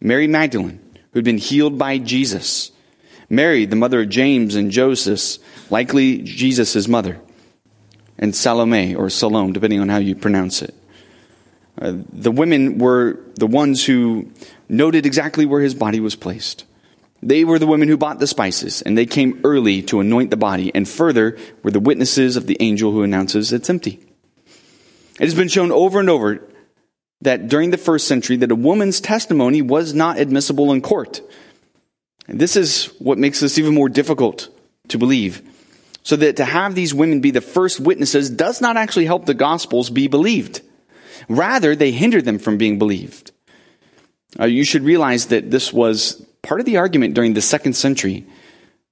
Mary 0.00 0.28
Magdalene, 0.28 0.80
who'd 1.12 1.24
been 1.24 1.38
healed 1.38 1.78
by 1.78 1.98
Jesus. 1.98 2.70
Mary, 3.28 3.66
the 3.66 3.74
mother 3.74 4.02
of 4.02 4.08
James 4.08 4.54
and 4.54 4.70
Joseph, 4.70 5.42
likely 5.68 6.18
Jesus' 6.18 6.86
mother. 6.86 7.20
And 8.18 8.34
Salome, 8.34 8.94
or 8.94 9.10
Salome, 9.10 9.52
depending 9.52 9.80
on 9.80 9.88
how 9.88 9.98
you 9.98 10.14
pronounce 10.14 10.62
it. 10.62 10.74
Uh, 11.80 11.94
the 12.12 12.30
women 12.30 12.78
were 12.78 13.20
the 13.34 13.46
ones 13.46 13.84
who 13.84 14.30
noted 14.68 15.04
exactly 15.04 15.44
where 15.44 15.60
his 15.60 15.74
body 15.74 16.00
was 16.00 16.16
placed. 16.16 16.64
They 17.22 17.44
were 17.44 17.58
the 17.58 17.66
women 17.66 17.88
who 17.88 17.96
bought 17.96 18.18
the 18.18 18.26
spices, 18.26 18.82
and 18.82 18.96
they 18.96 19.06
came 19.06 19.40
early 19.44 19.82
to 19.82 20.00
anoint 20.00 20.30
the 20.30 20.36
body, 20.36 20.74
and 20.74 20.88
further 20.88 21.36
were 21.62 21.70
the 21.70 21.80
witnesses 21.80 22.36
of 22.36 22.46
the 22.46 22.56
angel 22.60 22.92
who 22.92 23.02
announces 23.02 23.52
it's 23.52 23.70
empty. 23.70 24.00
It 25.18 25.24
has 25.24 25.34
been 25.34 25.48
shown 25.48 25.72
over 25.72 25.98
and 25.98 26.10
over 26.10 26.42
that 27.22 27.48
during 27.48 27.70
the 27.70 27.78
first 27.78 28.06
century 28.06 28.36
that 28.36 28.50
a 28.50 28.54
woman's 28.54 29.00
testimony 29.00 29.62
was 29.62 29.94
not 29.94 30.18
admissible 30.18 30.72
in 30.72 30.82
court. 30.82 31.20
And 32.28 32.38
this 32.38 32.56
is 32.56 32.86
what 32.98 33.18
makes 33.18 33.40
this 33.40 33.58
even 33.58 33.74
more 33.74 33.88
difficult 33.88 34.48
to 34.88 34.98
believe. 34.98 35.42
So 36.06 36.14
that 36.14 36.36
to 36.36 36.44
have 36.44 36.76
these 36.76 36.94
women 36.94 37.20
be 37.20 37.32
the 37.32 37.40
first 37.40 37.80
witnesses 37.80 38.30
does 38.30 38.60
not 38.60 38.76
actually 38.76 39.06
help 39.06 39.26
the 39.26 39.34
gospels 39.34 39.90
be 39.90 40.06
believed. 40.06 40.60
Rather, 41.28 41.74
they 41.74 41.90
hinder 41.90 42.22
them 42.22 42.38
from 42.38 42.58
being 42.58 42.78
believed. 42.78 43.32
Uh, 44.38 44.44
you 44.44 44.62
should 44.62 44.84
realize 44.84 45.26
that 45.26 45.50
this 45.50 45.72
was 45.72 46.24
part 46.42 46.60
of 46.60 46.66
the 46.66 46.76
argument 46.76 47.14
during 47.14 47.34
the 47.34 47.40
second 47.40 47.72
century. 47.72 48.24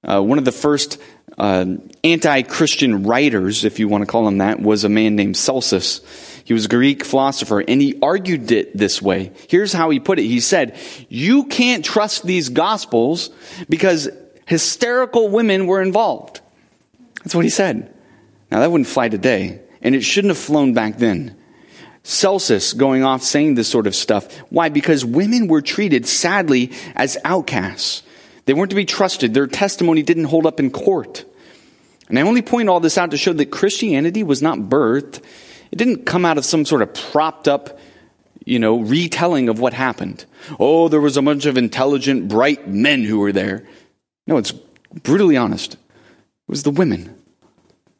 Uh, 0.03 0.21
one 0.21 0.37
of 0.37 0.43
the 0.43 0.51
first 0.51 1.01
uh, 1.37 1.65
anti 2.03 2.41
Christian 2.41 3.03
writers, 3.03 3.63
if 3.63 3.79
you 3.79 3.87
want 3.87 4.01
to 4.01 4.11
call 4.11 4.27
him 4.27 4.39
that, 4.39 4.59
was 4.59 4.83
a 4.83 4.89
man 4.89 5.15
named 5.15 5.37
Celsus. 5.37 6.01
He 6.43 6.53
was 6.53 6.65
a 6.65 6.67
Greek 6.67 7.05
philosopher, 7.05 7.61
and 7.61 7.81
he 7.81 7.97
argued 8.01 8.51
it 8.51 8.75
this 8.75 9.01
way. 9.01 9.31
Here's 9.47 9.71
how 9.71 9.89
he 9.89 10.01
put 10.01 10.19
it 10.19 10.25
He 10.25 10.41
said, 10.41 10.77
You 11.07 11.45
can't 11.45 11.85
trust 11.85 12.25
these 12.25 12.49
gospels 12.49 13.29
because 13.69 14.09
hysterical 14.47 15.29
women 15.29 15.65
were 15.65 15.81
involved. 15.81 16.41
That's 17.25 17.33
what 17.33 17.43
he 17.43 17.49
said. 17.49 17.91
Now, 18.51 18.59
that 18.59 18.71
wouldn't 18.71 18.87
fly 18.87 19.09
today, 19.09 19.61
and 19.81 19.95
it 19.95 20.01
shouldn't 20.01 20.29
have 20.29 20.37
flown 20.37 20.73
back 20.73 20.99
then. 20.99 21.35
Celsus 22.03 22.73
going 22.73 23.03
off 23.03 23.23
saying 23.23 23.55
this 23.55 23.67
sort 23.67 23.87
of 23.87 23.95
stuff. 23.95 24.31
Why? 24.51 24.69
Because 24.69 25.03
women 25.03 25.47
were 25.47 25.63
treated, 25.63 26.05
sadly, 26.05 26.71
as 26.95 27.17
outcasts. 27.25 28.03
They 28.45 28.53
weren't 28.53 28.69
to 28.69 28.75
be 28.75 28.85
trusted. 28.85 29.33
Their 29.33 29.47
testimony 29.47 30.03
didn't 30.03 30.25
hold 30.25 30.45
up 30.45 30.59
in 30.59 30.69
court. 30.69 31.25
And 32.07 32.19
I 32.19 32.21
only 32.21 32.43
point 32.43 32.69
all 32.69 32.79
this 32.79 32.99
out 32.99 33.09
to 33.09 33.17
show 33.17 33.33
that 33.33 33.47
Christianity 33.47 34.21
was 34.21 34.43
not 34.43 34.59
birthed. 34.59 35.23
It 35.71 35.77
didn't 35.77 36.05
come 36.05 36.25
out 36.25 36.37
of 36.37 36.45
some 36.45 36.63
sort 36.63 36.83
of 36.83 36.93
propped 36.93 37.47
up, 37.47 37.79
you 38.45 38.59
know, 38.59 38.81
retelling 38.81 39.49
of 39.49 39.59
what 39.59 39.73
happened. 39.73 40.25
Oh, 40.59 40.89
there 40.89 41.01
was 41.01 41.17
a 41.17 41.23
bunch 41.23 41.47
of 41.47 41.57
intelligent, 41.57 42.27
bright 42.27 42.67
men 42.67 43.03
who 43.03 43.17
were 43.17 43.31
there. 43.31 43.65
No, 44.27 44.37
it's 44.37 44.51
brutally 45.01 45.37
honest. 45.37 45.77
It 46.47 46.51
was 46.51 46.63
the 46.63 46.71
women. 46.71 47.21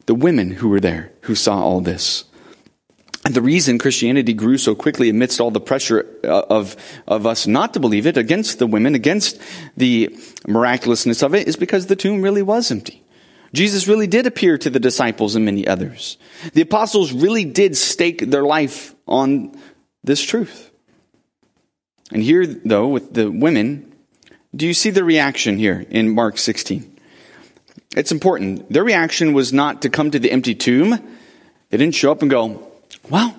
The 0.06 0.14
women 0.14 0.52
who 0.52 0.68
were 0.68 0.80
there 0.80 1.12
who 1.22 1.34
saw 1.34 1.60
all 1.60 1.80
this. 1.80 2.24
And 3.24 3.34
the 3.34 3.42
reason 3.42 3.80
Christianity 3.80 4.34
grew 4.34 4.56
so 4.56 4.76
quickly 4.76 5.08
amidst 5.08 5.40
all 5.40 5.50
the 5.50 5.60
pressure 5.60 6.06
uh, 6.22 6.42
of, 6.48 6.76
of 7.08 7.26
us 7.26 7.48
not 7.48 7.74
to 7.74 7.80
believe 7.80 8.06
it 8.06 8.16
against 8.16 8.60
the 8.60 8.68
women, 8.68 8.94
against 8.94 9.40
the 9.76 10.16
miraculousness 10.46 11.22
of 11.22 11.34
it, 11.34 11.48
is 11.48 11.56
because 11.56 11.86
the 11.86 11.96
tomb 11.96 12.22
really 12.22 12.42
was 12.42 12.70
empty. 12.70 13.02
Jesus 13.52 13.88
really 13.88 14.06
did 14.06 14.26
appear 14.26 14.58
to 14.58 14.70
the 14.70 14.78
disciples 14.78 15.34
and 15.34 15.44
many 15.44 15.66
others. 15.66 16.18
The 16.52 16.60
apostles 16.60 17.12
really 17.12 17.44
did 17.44 17.76
stake 17.76 18.20
their 18.30 18.44
life 18.44 18.94
on 19.08 19.58
this 20.04 20.22
truth. 20.22 20.70
And 22.12 22.22
here, 22.22 22.46
though, 22.46 22.86
with 22.86 23.12
the 23.12 23.28
women, 23.28 23.92
do 24.54 24.66
you 24.66 24.74
see 24.74 24.90
the 24.90 25.02
reaction 25.02 25.58
here 25.58 25.84
in 25.90 26.14
Mark 26.14 26.38
16? 26.38 26.95
It's 27.96 28.12
important. 28.12 28.70
Their 28.70 28.84
reaction 28.84 29.32
was 29.32 29.52
not 29.52 29.82
to 29.82 29.90
come 29.90 30.10
to 30.10 30.18
the 30.18 30.30
empty 30.30 30.54
tomb. 30.54 30.90
They 31.70 31.78
didn't 31.78 31.94
show 31.94 32.12
up 32.12 32.20
and 32.22 32.30
go, 32.30 32.70
well, 33.08 33.34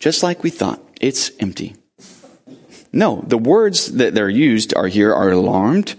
just 0.00 0.22
like 0.22 0.42
we 0.42 0.50
thought, 0.50 0.82
it's 1.00 1.30
empty. 1.38 1.76
No, 2.92 3.24
the 3.26 3.38
words 3.38 3.92
that 3.92 4.14
they 4.14 4.20
are 4.20 4.28
used 4.28 4.74
are 4.74 4.88
here 4.88 5.14
are 5.14 5.30
alarmed, 5.30 5.94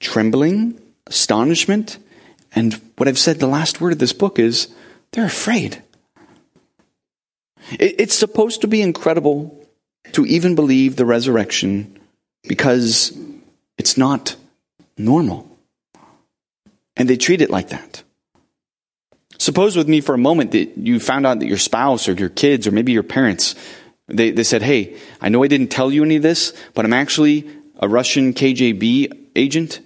trembling, 0.00 0.80
astonishment, 1.06 1.98
and 2.52 2.80
what 2.96 3.06
I've 3.06 3.18
said 3.18 3.38
the 3.38 3.46
last 3.46 3.80
word 3.80 3.92
of 3.92 3.98
this 3.98 4.14
book 4.14 4.38
is 4.38 4.68
they're 5.12 5.26
afraid. 5.26 5.82
It's 7.70 8.14
supposed 8.14 8.62
to 8.62 8.66
be 8.66 8.80
incredible 8.80 9.62
to 10.12 10.24
even 10.24 10.54
believe 10.54 10.96
the 10.96 11.04
resurrection 11.04 11.98
because 12.44 13.16
it's 13.76 13.98
not 13.98 14.36
normal. 14.96 15.55
And 16.96 17.08
they 17.08 17.16
treat 17.16 17.40
it 17.40 17.50
like 17.50 17.68
that. 17.68 18.02
Suppose 19.38 19.76
with 19.76 19.88
me 19.88 20.00
for 20.00 20.14
a 20.14 20.18
moment 20.18 20.52
that 20.52 20.78
you 20.78 20.98
found 20.98 21.26
out 21.26 21.40
that 21.40 21.46
your 21.46 21.58
spouse 21.58 22.08
or 22.08 22.12
your 22.12 22.30
kids 22.30 22.66
or 22.66 22.70
maybe 22.70 22.92
your 22.92 23.02
parents, 23.02 23.54
they, 24.08 24.30
they 24.30 24.44
said, 24.44 24.62
Hey, 24.62 24.96
I 25.20 25.28
know 25.28 25.42
I 25.44 25.48
didn't 25.48 25.68
tell 25.68 25.92
you 25.92 26.02
any 26.04 26.16
of 26.16 26.22
this, 26.22 26.54
but 26.74 26.84
I'm 26.84 26.92
actually 26.92 27.48
a 27.78 27.88
Russian 27.88 28.32
KGB 28.32 29.28
agent. 29.36 29.80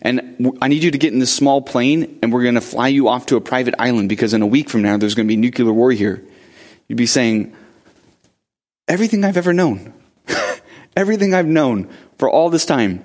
And 0.00 0.56
I 0.60 0.68
need 0.68 0.84
you 0.84 0.90
to 0.90 0.98
get 0.98 1.12
in 1.12 1.18
this 1.18 1.34
small 1.34 1.62
plane 1.62 2.18
and 2.22 2.32
we're 2.32 2.42
going 2.42 2.54
to 2.54 2.60
fly 2.60 2.88
you 2.88 3.08
off 3.08 3.26
to 3.26 3.36
a 3.36 3.40
private 3.40 3.74
island 3.78 4.08
because 4.08 4.34
in 4.34 4.42
a 4.42 4.46
week 4.46 4.68
from 4.70 4.82
now 4.82 4.96
there's 4.96 5.14
going 5.14 5.26
to 5.26 5.32
be 5.32 5.36
nuclear 5.36 5.72
war 5.72 5.90
here. 5.90 6.22
You'd 6.88 6.96
be 6.96 7.06
saying, 7.06 7.56
Everything 8.88 9.24
I've 9.24 9.36
ever 9.36 9.52
known, 9.52 9.94
everything 10.96 11.34
I've 11.34 11.46
known 11.46 11.88
for 12.18 12.28
all 12.28 12.50
this 12.50 12.66
time 12.66 13.04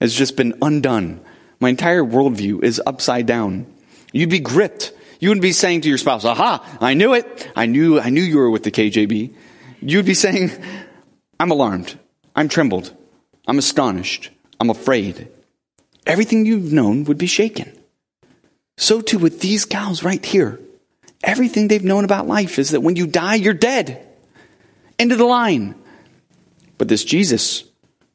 has 0.00 0.14
just 0.14 0.36
been 0.36 0.58
undone. 0.60 1.20
My 1.60 1.68
entire 1.68 2.02
worldview 2.02 2.64
is 2.64 2.80
upside 2.86 3.26
down. 3.26 3.66
You'd 4.12 4.30
be 4.30 4.40
gripped. 4.40 4.92
You 5.20 5.28
wouldn't 5.28 5.42
be 5.42 5.52
saying 5.52 5.82
to 5.82 5.88
your 5.88 5.98
spouse, 5.98 6.24
aha, 6.24 6.66
I 6.80 6.94
knew 6.94 7.12
it. 7.12 7.50
I 7.54 7.66
knew, 7.66 8.00
I 8.00 8.08
knew 8.08 8.22
you 8.22 8.38
were 8.38 8.50
with 8.50 8.62
the 8.62 8.70
KJB. 8.70 9.34
You'd 9.82 10.06
be 10.06 10.14
saying, 10.14 10.50
I'm 11.38 11.50
alarmed. 11.50 11.98
I'm 12.34 12.48
trembled. 12.48 12.94
I'm 13.46 13.58
astonished. 13.58 14.30
I'm 14.58 14.70
afraid. 14.70 15.28
Everything 16.06 16.46
you've 16.46 16.72
known 16.72 17.04
would 17.04 17.18
be 17.18 17.26
shaken. 17.26 17.70
So 18.78 19.02
too 19.02 19.18
with 19.18 19.40
these 19.40 19.66
gals 19.66 20.02
right 20.02 20.24
here. 20.24 20.58
Everything 21.22 21.68
they've 21.68 21.84
known 21.84 22.04
about 22.04 22.26
life 22.26 22.58
is 22.58 22.70
that 22.70 22.80
when 22.80 22.96
you 22.96 23.06
die, 23.06 23.34
you're 23.34 23.52
dead. 23.52 24.06
End 24.98 25.12
of 25.12 25.18
the 25.18 25.24
line. 25.24 25.74
But 26.78 26.88
this 26.88 27.04
Jesus, 27.04 27.64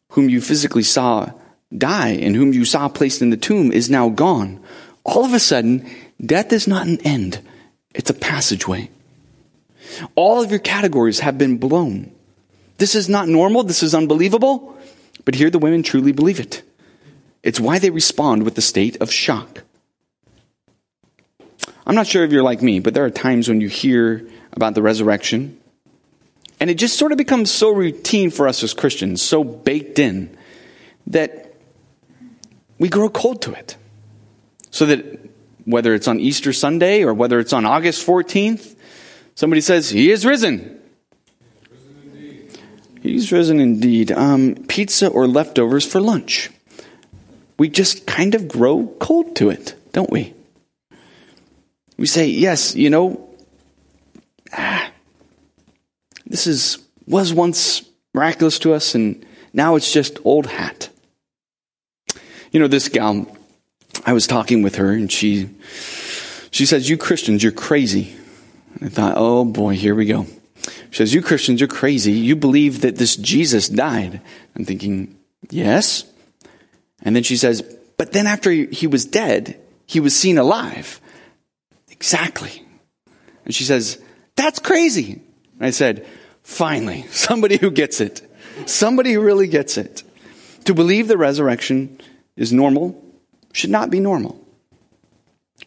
whom 0.10 0.28
you 0.28 0.42
physically 0.42 0.82
saw 0.82 1.32
die 1.78 2.10
and 2.10 2.36
whom 2.36 2.54
you 2.54 2.66
saw 2.66 2.88
placed 2.88 3.22
in 3.22 3.30
the 3.30 3.38
tomb 3.38 3.72
is 3.72 3.90
now 3.90 4.10
gone. 4.10 4.60
All 5.04 5.26
of 5.26 5.34
a 5.34 5.40
sudden, 5.40 5.90
death 6.24 6.52
is 6.52 6.68
not 6.68 6.88
an 6.88 7.00
end, 7.02 7.40
it's 7.94 8.10
a 8.10 8.14
passageway. 8.14 8.90
All 10.16 10.42
of 10.42 10.50
your 10.50 10.60
categories 10.60 11.20
have 11.20 11.38
been 11.38 11.58
blown. 11.58 12.12
This 12.78 12.96
is 12.96 13.08
not 13.08 13.28
normal, 13.28 13.64
this 13.64 13.84
is 13.84 13.96
unbelievable, 13.96 14.78
but 15.24 15.36
here 15.36 15.50
the 15.50 15.60
women 15.60 15.84
truly 15.84 16.12
believe 16.12 16.40
it. 16.40 16.64
It's 17.44 17.60
why 17.60 17.80
they 17.80 17.92
respond 17.92 18.44
with 18.44 18.56
the 18.56 18.62
state 18.62 18.98
of 19.02 19.12
shock. 19.12 19.64
I'm 21.86 21.96
not 21.96 22.08
sure 22.08 22.24
if 22.24 22.32
you're 22.32 22.44
like 22.44 22.62
me, 22.62 22.80
but 22.80 22.94
there 22.94 23.06
are 23.06 23.12
times 23.12 23.48
when 23.48 23.62
you 23.62 23.70
hear 23.70 24.28
about 24.54 24.74
the 24.74 24.82
resurrection, 24.82 25.60
and 26.60 26.70
it 26.70 26.76
just 26.76 26.98
sort 26.98 27.12
of 27.12 27.18
becomes 27.18 27.52
so 27.52 27.72
routine 27.72 28.32
for 28.32 28.48
us 28.48 28.64
as 28.64 28.74
Christians, 28.74 29.22
so 29.22 29.44
baked 29.44 30.00
in, 30.00 30.36
that 31.08 31.45
we 32.80 32.90
grow 32.90 33.10
cold 33.10 33.42
to 33.44 33.54
it. 33.54 33.78
So 34.72 34.86
that 34.88 35.30
whether 35.66 35.94
it's 35.94 36.08
on 36.08 36.20
Easter 36.20 36.54
Sunday 36.54 37.04
or 37.04 37.14
whether 37.14 37.40
it's 37.40 37.54
on 37.54 37.66
August 37.66 38.06
14th, 38.06 38.76
somebody 39.36 39.62
says, 39.62 39.90
He 39.90 40.12
is 40.12 40.26
risen. 40.26 40.80
He's 43.02 43.32
risen 43.32 43.60
indeed. 43.60 44.12
Um, 44.12 44.56
pizza 44.68 45.08
or 45.08 45.28
leftovers 45.28 45.86
for 45.86 46.02
lunch. 46.02 46.50
We 47.58 47.70
just 47.70 48.08
kind 48.08 48.36
of 48.36 48.48
grow 48.48 48.88
cold 49.00 49.36
to 49.38 49.50
it, 49.50 49.76
don't 49.94 50.10
we? 50.10 50.34
We 51.98 52.08
say, 52.08 52.28
yes, 52.28 52.76
you 52.76 52.90
know, 52.90 53.30
ah, 54.52 54.92
this 56.26 56.48
is 56.48 56.80
was 57.08 57.34
once 57.34 57.84
miraculous 58.14 58.60
to 58.60 58.74
us, 58.74 58.96
and 58.96 59.26
now 59.54 59.76
it's 59.76 59.94
just 59.94 60.18
old 60.26 60.48
hat. 60.48 60.90
You 62.56 62.62
know, 62.62 62.70
this 62.70 62.88
gal, 62.88 63.28
I 64.06 64.14
was 64.14 64.28
talking 64.28 64.62
with 64.62 64.76
her 64.76 64.90
and 64.94 65.12
she, 65.12 65.50
she 66.52 66.66
says, 66.66 66.90
you 66.90 66.96
Christians, 66.96 67.44
you're 67.44 67.52
crazy. 67.52 68.16
I 68.82 68.88
thought, 68.88 69.16
oh 69.18 69.44
boy, 69.44 69.76
here 69.76 69.94
we 69.94 70.06
go. 70.06 70.26
She 70.64 70.96
says, 70.96 71.14
you 71.14 71.22
Christians, 71.22 71.60
you're 71.60 71.68
crazy. 71.68 72.14
You 72.14 72.38
believe 72.38 72.80
that 72.80 72.96
this 72.96 73.18
Jesus 73.18 73.68
died. 73.68 74.22
I'm 74.56 74.64
thinking, 74.64 75.18
yes. 75.50 76.06
And 77.02 77.14
then 77.14 77.24
she 77.24 77.36
says, 77.36 77.62
but 77.98 78.14
then 78.14 78.26
after 78.26 78.50
he 78.52 78.88
was 78.88 79.04
dead, 79.04 79.60
he 79.86 80.00
was 80.00 80.16
seen 80.16 80.38
alive. 80.38 81.02
Exactly. 81.92 82.66
And 83.44 83.54
she 83.54 83.66
says, 83.66 84.02
that's 84.38 84.60
crazy. 84.60 85.22
I 85.60 85.72
said, 85.72 86.08
finally, 86.44 87.04
somebody 87.10 87.58
who 87.58 87.70
gets 87.70 88.00
it. 88.00 88.22
Somebody 88.66 89.12
who 89.12 89.20
really 89.20 89.48
gets 89.48 89.78
it. 89.78 90.04
To 90.64 90.74
believe 90.74 91.10
the 91.10 91.18
resurrection 91.18 92.00
is 92.38 92.52
normal 92.52 93.02
should 93.54 93.70
not 93.70 93.90
be 93.90 94.00
normal. 94.00 94.42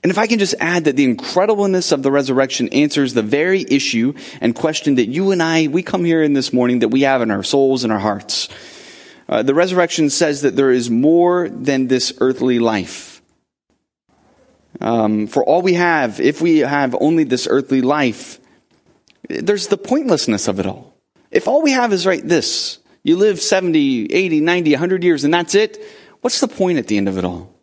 And 0.03 0.11
if 0.11 0.19
I 0.19 0.27
can 0.27 0.39
just 0.39 0.55
add 0.61 0.85
that 0.85 0.97
the 0.97 1.13
incredibleness 1.13 1.91
of 1.93 2.03
the 2.03 2.13
resurrection 2.13 2.69
answers 2.69 3.15
the 3.15 3.23
very 3.23 3.65
issue 3.69 4.13
and 4.41 4.55
question 4.55 4.97
that 4.97 5.07
you 5.07 5.33
and 5.33 5.43
I, 5.43 5.67
we 5.69 5.83
come 5.83 6.05
here 6.05 6.23
in 6.23 6.35
this 6.35 6.53
morning 6.53 6.81
that 6.81 6.89
we 6.89 7.03
have 7.03 7.23
in 7.23 7.31
our 7.31 7.43
souls 7.43 7.85
and 7.85 7.93
our 7.93 7.99
hearts. 7.99 8.49
Uh, 9.29 9.43
the 9.43 9.55
resurrection 9.55 10.11
says 10.11 10.43
that 10.43 10.57
there 10.57 10.71
is 10.71 10.89
more 10.91 11.49
than 11.49 11.89
this 11.89 12.13
earthly 12.21 12.59
life. 12.59 13.21
Um, 14.81 15.27
for 15.27 15.43
all 15.43 15.63
we 15.63 15.75
have, 15.75 16.21
if 16.21 16.41
we 16.41 16.59
have 16.59 16.95
only 17.01 17.25
this 17.25 17.49
earthly 17.51 17.83
life, 17.83 18.39
there's 19.29 19.67
the 19.67 19.77
pointlessness 19.77 20.49
of 20.49 20.61
it 20.61 20.67
all. 20.67 20.95
If 21.31 21.49
all 21.49 21.63
we 21.63 21.73
have 21.73 21.93
is 21.93 22.07
right 22.07 22.27
this, 22.27 22.79
you 23.03 23.17
live 23.17 23.41
70, 23.41 24.13
80, 24.13 24.41
90, 24.41 24.73
100 24.73 25.03
years 25.03 25.25
and 25.25 25.35
that's 25.35 25.55
it, 25.55 25.79
What's 26.21 26.41
the 26.41 26.49
point 26.49 26.79
at 26.79 26.87
the 26.87 26.97
end 26.97 27.09
of 27.09 27.19
it 27.19 27.25
all? 27.25 27.55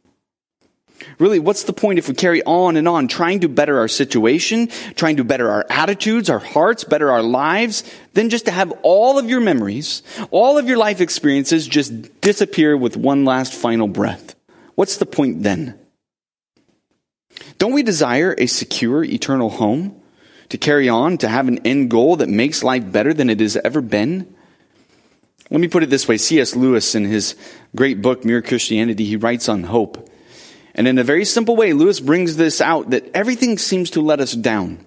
Really, 1.19 1.39
what's 1.39 1.63
the 1.63 1.73
point 1.73 1.99
if 1.99 2.07
we 2.07 2.13
carry 2.13 2.41
on 2.43 2.77
and 2.77 2.87
on 2.87 3.07
trying 3.07 3.41
to 3.41 3.49
better 3.49 3.79
our 3.79 3.87
situation, 3.87 4.67
trying 4.95 5.17
to 5.17 5.23
better 5.23 5.49
our 5.49 5.65
attitudes, 5.69 6.29
our 6.29 6.39
hearts, 6.39 6.83
better 6.83 7.11
our 7.11 7.21
lives, 7.21 7.83
than 8.13 8.29
just 8.29 8.45
to 8.45 8.51
have 8.51 8.73
all 8.81 9.19
of 9.19 9.29
your 9.29 9.41
memories, 9.41 10.03
all 10.31 10.57
of 10.57 10.67
your 10.67 10.77
life 10.77 11.01
experiences 11.01 11.67
just 11.67 12.21
disappear 12.21 12.75
with 12.75 12.97
one 12.97 13.25
last 13.25 13.53
final 13.53 13.87
breath? 13.87 14.35
What's 14.75 14.97
the 14.97 15.05
point 15.05 15.43
then? 15.43 15.77
Don't 17.57 17.73
we 17.73 17.83
desire 17.83 18.35
a 18.37 18.47
secure 18.47 19.03
eternal 19.03 19.49
home? 19.49 20.01
To 20.49 20.57
carry 20.57 20.89
on, 20.89 21.17
to 21.19 21.27
have 21.27 21.47
an 21.47 21.59
end 21.65 21.89
goal 21.89 22.17
that 22.17 22.29
makes 22.29 22.63
life 22.63 22.91
better 22.91 23.13
than 23.13 23.29
it 23.29 23.39
has 23.39 23.57
ever 23.57 23.81
been? 23.81 24.34
Let 25.51 25.61
me 25.61 25.67
put 25.67 25.83
it 25.83 25.89
this 25.89 26.07
way 26.07 26.17
C.S. 26.17 26.55
Lewis, 26.55 26.95
in 26.95 27.05
his 27.05 27.35
great 27.75 28.01
book, 28.01 28.25
Mere 28.25 28.41
Christianity, 28.41 29.05
he 29.05 29.15
writes 29.15 29.47
on 29.47 29.63
hope. 29.63 30.09
And 30.73 30.87
in 30.87 30.97
a 30.97 31.03
very 31.03 31.23
simple 31.23 31.55
way, 31.55 31.73
Lewis 31.73 31.99
brings 31.99 32.35
this 32.35 32.59
out 32.59 32.89
that 32.89 33.09
everything 33.13 33.57
seems 33.57 33.91
to 33.91 34.01
let 34.01 34.19
us 34.19 34.33
down. 34.33 34.85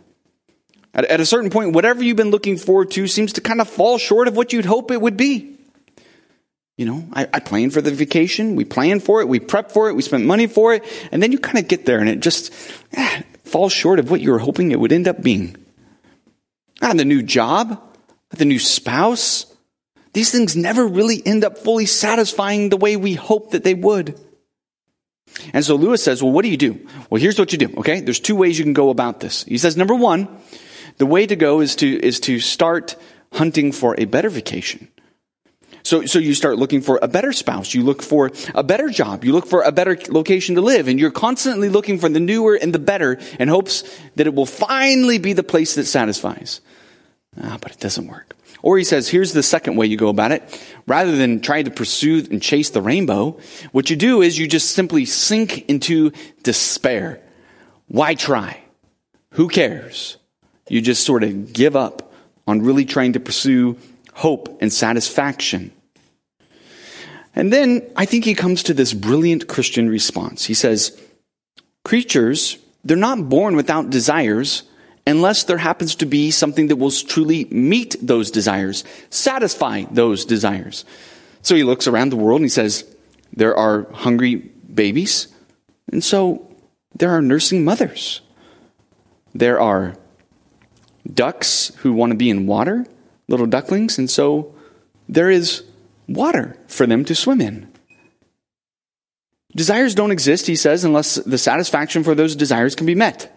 At, 0.92 1.07
at 1.07 1.21
a 1.21 1.27
certain 1.27 1.51
point, 1.51 1.73
whatever 1.73 2.03
you've 2.03 2.16
been 2.16 2.31
looking 2.31 2.59
forward 2.59 2.90
to 2.92 3.07
seems 3.07 3.35
to 3.35 3.40
kind 3.40 3.61
of 3.61 3.68
fall 3.68 3.99
short 3.99 4.29
of 4.29 4.37
what 4.37 4.53
you'd 4.53 4.66
hope 4.66 4.90
it 4.90 5.01
would 5.01 5.16
be. 5.16 5.57
You 6.77 6.87
know, 6.87 7.09
I, 7.12 7.29
I 7.33 7.40
plan 7.40 7.71
for 7.71 7.81
the 7.81 7.90
vacation, 7.90 8.55
we 8.55 8.64
plan 8.64 9.01
for 9.01 9.21
it, 9.21 9.29
we 9.29 9.40
prep 9.40 9.73
for 9.73 9.88
it, 9.88 9.94
we 9.94 10.03
spend 10.03 10.27
money 10.27 10.47
for 10.47 10.75
it, 10.75 10.85
and 11.11 11.23
then 11.23 11.33
you 11.33 11.38
kind 11.38 11.59
of 11.59 11.66
get 11.66 11.87
there 11.87 11.99
and 11.99 12.09
it 12.09 12.21
just 12.21 12.53
eh, 12.92 13.23
falls 13.44 13.73
short 13.73 13.99
of 13.99 14.11
what 14.11 14.21
you 14.21 14.31
were 14.31 14.38
hoping 14.38 14.71
it 14.71 14.79
would 14.79 14.92
end 14.92 15.09
up 15.09 15.21
being. 15.21 15.57
Ah, 16.81 16.94
the 16.94 17.05
new 17.05 17.23
job, 17.23 17.83
the 18.31 18.44
new 18.44 18.61
spouse, 18.61 19.47
these 20.18 20.33
things 20.33 20.57
never 20.57 20.85
really 20.85 21.24
end 21.24 21.44
up 21.44 21.59
fully 21.59 21.87
satisfying 21.87 22.70
the 22.70 22.76
way 22.76 22.96
we 22.96 23.14
hope 23.14 23.52
that 23.52 23.62
they 23.62 23.74
would. 23.74 24.18
And 25.54 25.64
so 25.64 25.76
Lewis 25.76 26.02
says, 26.02 26.20
well, 26.20 26.33
what 26.33 26.42
do 26.42 26.48
you 26.48 26.57
do? 26.57 26.85
Well, 27.09 27.20
here's 27.20 27.38
what 27.38 27.52
you 27.52 27.59
do, 27.59 27.72
okay? 27.76 28.00
There's 28.00 28.18
two 28.18 28.35
ways 28.35 28.59
you 28.59 28.64
can 28.64 28.72
go 28.72 28.90
about 28.90 29.20
this. 29.20 29.44
He 29.44 29.59
says, 29.59 29.76
number 29.76 29.94
one, 29.94 30.26
the 30.96 31.07
way 31.07 31.24
to 31.24 31.37
go 31.37 31.61
is 31.61 31.76
to, 31.76 31.87
is 31.87 32.18
to 32.26 32.40
start 32.40 32.96
hunting 33.33 33.70
for 33.70 33.94
a 33.96 34.07
better 34.07 34.28
vacation. 34.28 34.88
So, 35.85 36.04
so 36.04 36.18
you 36.18 36.35
start 36.35 36.59
looking 36.59 36.81
for 36.81 36.98
a 37.00 37.07
better 37.07 37.33
spouse. 37.33 37.72
You 37.72 37.85
look 37.85 38.02
for 38.02 38.33
a 38.57 38.64
better 38.64 38.88
job. 38.88 39.22
You 39.24 39.31
look 39.31 39.46
for 39.46 39.62
a 39.62 39.70
better 39.70 39.96
location 40.09 40.57
to 40.57 40.62
live. 40.62 40.88
And 40.88 40.98
you're 40.98 41.12
constantly 41.12 41.68
looking 41.68 42.00
for 42.00 42.09
the 42.09 42.18
newer 42.18 42.59
and 42.61 42.74
the 42.74 42.81
better 42.81 43.20
in 43.38 43.46
hopes 43.46 43.85
that 44.16 44.26
it 44.26 44.35
will 44.35 44.46
finally 44.46 45.18
be 45.18 45.33
the 45.33 45.44
place 45.44 45.76
that 45.76 45.85
satisfies. 45.85 46.61
Ah, 47.40 47.57
but 47.61 47.70
it 47.70 47.78
doesn't 47.78 48.09
work. 48.09 48.35
Or 48.62 48.77
he 48.79 48.85
says, 48.85 49.09
here's 49.09 49.33
the 49.33 49.42
second 49.42 49.77
way 49.77 49.87
you 49.87 49.97
go 49.97 50.09
about 50.09 50.33
it. 50.33 50.42
Rather 50.87 51.16
than 51.16 51.40
trying 51.40 51.64
to 51.66 51.71
pursue 51.71 52.27
and 52.31 52.42
chase 52.42 52.71
the 52.71 52.83
rainbow, 52.83 53.38
what 53.73 53.90
you 53.90 53.97
do 53.97 54.21
is 54.23 54.38
you 54.38 54.49
just 54.49 54.73
simply 54.73 55.05
sink 55.05 55.68
into 55.68 56.12
despair. 56.42 57.21
Why 57.87 58.14
try? 58.14 58.61
Who 59.33 59.49
cares? 59.49 60.16
You 60.68 60.81
just 60.81 61.05
sort 61.05 61.23
of 61.23 61.53
give 61.53 61.77
up 61.77 62.12
on 62.47 62.62
really 62.62 62.85
trying 62.85 63.12
to 63.12 63.21
pursue 63.21 63.77
hope 64.12 64.59
and 64.61 64.73
satisfaction. 64.73 65.73
And 67.35 67.53
then 67.53 67.88
I 67.94 68.05
think 68.05 68.25
he 68.25 68.35
comes 68.35 68.64
to 68.64 68.75
this 68.75 68.92
brilliant 68.92 69.47
Christian 69.47 69.88
response. 69.88 70.44
He 70.44 70.55
says, 70.55 71.01
Creatures, 71.85 72.59
they're 72.85 72.97
not 72.97 73.29
born 73.29 73.55
without 73.55 73.90
desires 73.90 74.64
unless 75.09 75.44
there 75.44 75.59
happens 75.59 75.94
to 75.97 76.07
be 76.07 76.31
something 76.31 76.68
that 76.68 76.77
will 76.77 76.90
truly 76.90 77.47
meet 77.47 77.97
those 78.01 78.31
desires, 78.31 78.85
satisfy 79.11 79.85
those 79.90 80.25
desires. 80.25 80.85
So 81.42 81.55
he 81.55 81.64
looks 81.64 81.87
around 81.87 82.11
the 82.11 82.16
world 82.16 82.40
and 82.40 82.44
he 82.44 82.51
says, 82.51 82.85
There 83.33 83.57
are 83.57 83.90
hungry 83.92 84.37
babies, 84.37 85.29
and 85.90 86.05
so 86.05 86.47
there 86.94 87.11
are 87.11 87.23
nursing 87.23 87.64
mothers. 87.64 88.21
There 89.35 89.61
are 89.61 89.97
ducks 91.11 91.73
who 91.79 91.92
want 91.92 92.11
to 92.11 92.16
be 92.16 92.29
in 92.29 92.47
water, 92.47 92.85
little 93.29 93.47
ducklings, 93.47 93.99
and 93.99 94.11
so 94.11 94.55
there 95.09 95.31
is 95.31 95.64
water 96.07 96.57
for 96.66 96.87
them 96.87 97.05
to 97.07 97.14
swim 97.14 97.40
in. 97.40 97.68
Desires 99.57 99.94
don't 99.94 100.11
exist, 100.11 100.47
he 100.47 100.57
says, 100.57 100.85
unless 100.85 101.14
the 101.14 101.38
satisfaction 101.38 102.05
for 102.05 102.14
those 102.14 102.37
desires 102.37 102.75
can 102.75 102.87
be 102.87 102.94
met. 102.94 103.35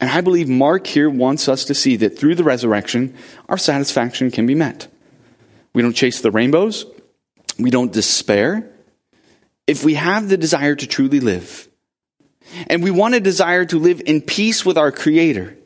And 0.00 0.10
I 0.10 0.20
believe 0.20 0.48
Mark 0.48 0.86
here 0.86 1.08
wants 1.08 1.48
us 1.48 1.64
to 1.66 1.74
see 1.74 1.96
that 1.96 2.18
through 2.18 2.34
the 2.34 2.44
resurrection, 2.44 3.14
our 3.48 3.58
satisfaction 3.58 4.30
can 4.30 4.46
be 4.46 4.54
met. 4.54 4.88
We 5.72 5.82
don't 5.82 5.94
chase 5.94 6.20
the 6.20 6.30
rainbows. 6.30 6.86
We 7.58 7.70
don't 7.70 7.92
despair. 7.92 8.70
If 9.66 9.84
we 9.84 9.94
have 9.94 10.28
the 10.28 10.36
desire 10.36 10.74
to 10.74 10.86
truly 10.86 11.20
live, 11.20 11.68
and 12.68 12.82
we 12.82 12.90
want 12.90 13.14
a 13.14 13.20
desire 13.20 13.64
to 13.66 13.78
live 13.78 14.02
in 14.04 14.20
peace 14.20 14.64
with 14.64 14.76
our 14.76 14.92
Creator, 14.92 15.56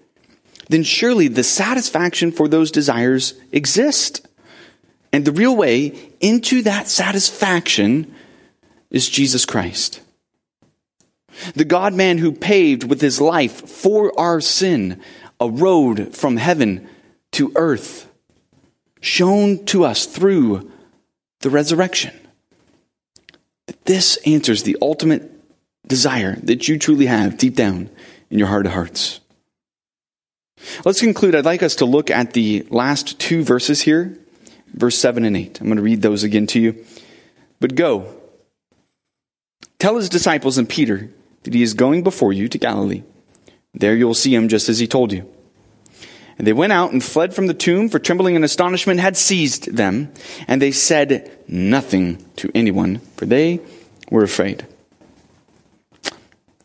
then 0.68 0.82
surely 0.82 1.28
the 1.28 1.42
satisfaction 1.42 2.30
for 2.30 2.48
those 2.48 2.70
desires 2.70 3.34
exist. 3.52 4.26
And 5.12 5.24
the 5.24 5.32
real 5.32 5.56
way 5.56 6.12
into 6.20 6.62
that 6.62 6.88
satisfaction 6.88 8.14
is 8.90 9.08
Jesus 9.08 9.44
Christ. 9.44 10.00
The 11.54 11.64
God 11.64 11.94
man 11.94 12.18
who 12.18 12.32
paved 12.32 12.84
with 12.84 13.00
his 13.00 13.20
life 13.20 13.68
for 13.68 14.18
our 14.18 14.40
sin 14.40 15.00
a 15.40 15.48
road 15.48 16.16
from 16.16 16.36
heaven 16.36 16.88
to 17.32 17.52
earth, 17.54 18.10
shown 19.00 19.64
to 19.66 19.84
us 19.84 20.06
through 20.06 20.70
the 21.40 21.50
resurrection. 21.50 22.12
This 23.84 24.16
answers 24.26 24.62
the 24.62 24.76
ultimate 24.82 25.30
desire 25.86 26.36
that 26.42 26.68
you 26.68 26.78
truly 26.78 27.06
have 27.06 27.38
deep 27.38 27.54
down 27.54 27.90
in 28.30 28.38
your 28.38 28.48
heart 28.48 28.66
of 28.66 28.72
hearts. 28.72 29.20
Let's 30.84 31.00
conclude. 31.00 31.34
I'd 31.34 31.44
like 31.44 31.62
us 31.62 31.76
to 31.76 31.84
look 31.84 32.10
at 32.10 32.32
the 32.32 32.66
last 32.70 33.18
two 33.20 33.44
verses 33.44 33.82
here, 33.82 34.18
verse 34.74 34.98
7 34.98 35.24
and 35.24 35.36
8. 35.36 35.60
I'm 35.60 35.66
going 35.68 35.76
to 35.76 35.82
read 35.82 36.02
those 36.02 36.24
again 36.24 36.46
to 36.48 36.60
you. 36.60 36.84
But 37.60 37.76
go, 37.76 38.16
tell 39.78 39.96
his 39.96 40.08
disciples 40.08 40.58
and 40.58 40.68
Peter 40.68 41.10
that 41.48 41.56
he 41.56 41.62
is 41.62 41.72
going 41.72 42.02
before 42.02 42.30
you 42.30 42.46
to 42.46 42.58
Galilee. 42.58 43.02
There 43.72 43.96
you 43.96 44.06
will 44.06 44.12
see 44.12 44.34
him 44.34 44.48
just 44.48 44.68
as 44.68 44.78
he 44.78 44.86
told 44.86 45.14
you. 45.14 45.26
And 46.36 46.46
they 46.46 46.52
went 46.52 46.74
out 46.74 46.92
and 46.92 47.02
fled 47.02 47.32
from 47.32 47.46
the 47.46 47.54
tomb, 47.54 47.88
for 47.88 47.98
trembling 47.98 48.36
and 48.36 48.44
astonishment 48.44 49.00
had 49.00 49.16
seized 49.16 49.74
them, 49.74 50.12
and 50.46 50.60
they 50.60 50.72
said 50.72 51.38
nothing 51.48 52.22
to 52.36 52.50
anyone, 52.54 52.98
for 53.16 53.24
they 53.24 53.60
were 54.10 54.22
afraid. 54.22 54.66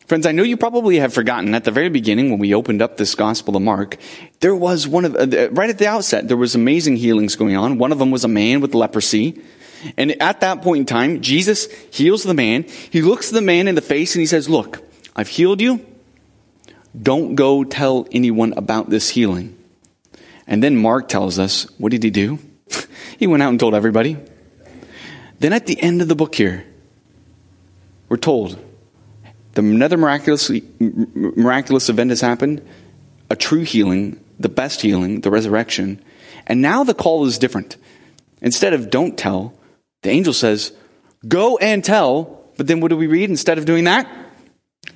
Friends, 0.05 0.25
I 0.25 0.33
know 0.33 0.43
you 0.43 0.57
probably 0.57 0.99
have 0.99 1.13
forgotten 1.13 1.55
at 1.55 1.63
the 1.63 1.71
very 1.71 1.87
beginning 1.87 2.29
when 2.29 2.39
we 2.39 2.53
opened 2.53 2.81
up 2.81 2.97
this 2.97 3.15
Gospel 3.15 3.55
of 3.55 3.63
Mark, 3.63 3.95
there 4.41 4.53
was 4.53 4.85
one 4.85 5.05
of, 5.05 5.15
uh, 5.15 5.49
right 5.51 5.69
at 5.69 5.77
the 5.77 5.87
outset, 5.87 6.27
there 6.27 6.35
was 6.35 6.55
amazing 6.55 6.97
healings 6.97 7.37
going 7.37 7.55
on. 7.55 7.77
One 7.77 7.93
of 7.93 7.99
them 7.99 8.11
was 8.11 8.25
a 8.25 8.27
man 8.27 8.59
with 8.59 8.75
leprosy. 8.75 9.41
And 9.97 10.21
at 10.21 10.41
that 10.41 10.61
point 10.61 10.81
in 10.81 10.85
time, 10.85 11.21
Jesus 11.21 11.67
heals 11.91 12.23
the 12.23 12.33
man. 12.33 12.63
He 12.63 13.01
looks 13.01 13.29
the 13.29 13.41
man 13.41 13.67
in 13.67 13.75
the 13.75 13.81
face 13.81 14.15
and 14.15 14.21
he 14.21 14.25
says, 14.25 14.49
look, 14.49 14.83
I've 15.15 15.27
healed 15.27 15.61
you. 15.61 15.85
Don't 16.99 17.35
go 17.35 17.63
tell 17.63 18.07
anyone 18.11 18.53
about 18.55 18.89
this 18.89 19.09
healing. 19.09 19.57
And 20.45 20.63
then 20.63 20.75
Mark 20.75 21.07
tells 21.07 21.39
us, 21.39 21.63
what 21.77 21.91
did 21.91 22.03
he 22.03 22.09
do? 22.09 22.39
he 23.17 23.27
went 23.27 23.41
out 23.43 23.49
and 23.49 23.59
told 23.59 23.73
everybody. 23.73 24.17
Then 25.39 25.53
at 25.53 25.65
the 25.65 25.81
end 25.81 26.01
of 26.01 26.07
the 26.07 26.15
book 26.15 26.35
here, 26.35 26.65
we're 28.09 28.17
told 28.17 28.59
the 29.53 29.61
another 29.61 29.97
miraculous, 29.97 30.51
miraculous 30.79 31.89
event 31.89 32.09
has 32.09 32.21
happened, 32.21 32.61
a 33.29 33.35
true 33.35 33.61
healing, 33.61 34.19
the 34.39 34.49
best 34.49 34.81
healing, 34.81 35.21
the 35.21 35.31
resurrection. 35.31 36.03
And 36.47 36.61
now 36.61 36.83
the 36.83 36.93
call 36.93 37.25
is 37.25 37.37
different. 37.37 37.77
Instead 38.41 38.73
of 38.73 38.89
don't 38.89 39.17
tell, 39.17 39.53
the 40.03 40.09
angel 40.09 40.33
says, 40.33 40.71
go 41.27 41.57
and 41.57 41.83
tell. 41.83 42.41
But 42.57 42.67
then 42.67 42.79
what 42.79 42.89
do 42.89 42.97
we 42.97 43.07
read 43.07 43.29
instead 43.29 43.57
of 43.57 43.65
doing 43.65 43.85
that? 43.85 44.07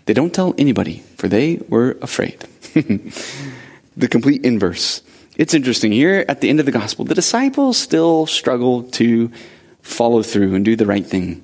They 0.06 0.14
don't 0.14 0.34
tell 0.34 0.54
anybody, 0.58 1.00
for 1.18 1.28
they 1.28 1.60
were 1.68 1.98
afraid. 2.02 2.40
the 3.98 4.08
complete 4.08 4.46
inverse. 4.46 5.02
It's 5.36 5.54
interesting. 5.54 5.92
Here 5.92 6.26
at 6.28 6.42
the 6.42 6.50
end 6.50 6.60
of 6.60 6.66
the 6.66 6.72
gospel, 6.72 7.06
the 7.06 7.16
disciples 7.16 7.78
still 7.78 8.26
struggle 8.26 8.84
to 8.92 9.32
follow 9.82 10.24
through 10.24 10.56
and 10.56 10.64
do 10.64 10.76
the 10.76 10.86
right 10.86 11.06
thing. 11.06 11.44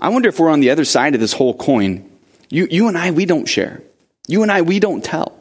I 0.00 0.08
wonder 0.10 0.28
if 0.28 0.38
we're 0.38 0.50
on 0.50 0.60
the 0.60 0.70
other 0.70 0.84
side 0.84 1.14
of 1.14 1.20
this 1.20 1.32
whole 1.32 1.54
coin. 1.54 2.10
You, 2.50 2.68
you 2.70 2.88
and 2.88 2.98
I, 2.98 3.10
we 3.10 3.26
don't 3.26 3.46
share. 3.46 3.82
You 4.28 4.42
and 4.42 4.52
I, 4.52 4.62
we 4.62 4.80
don't 4.80 5.02
tell. 5.02 5.40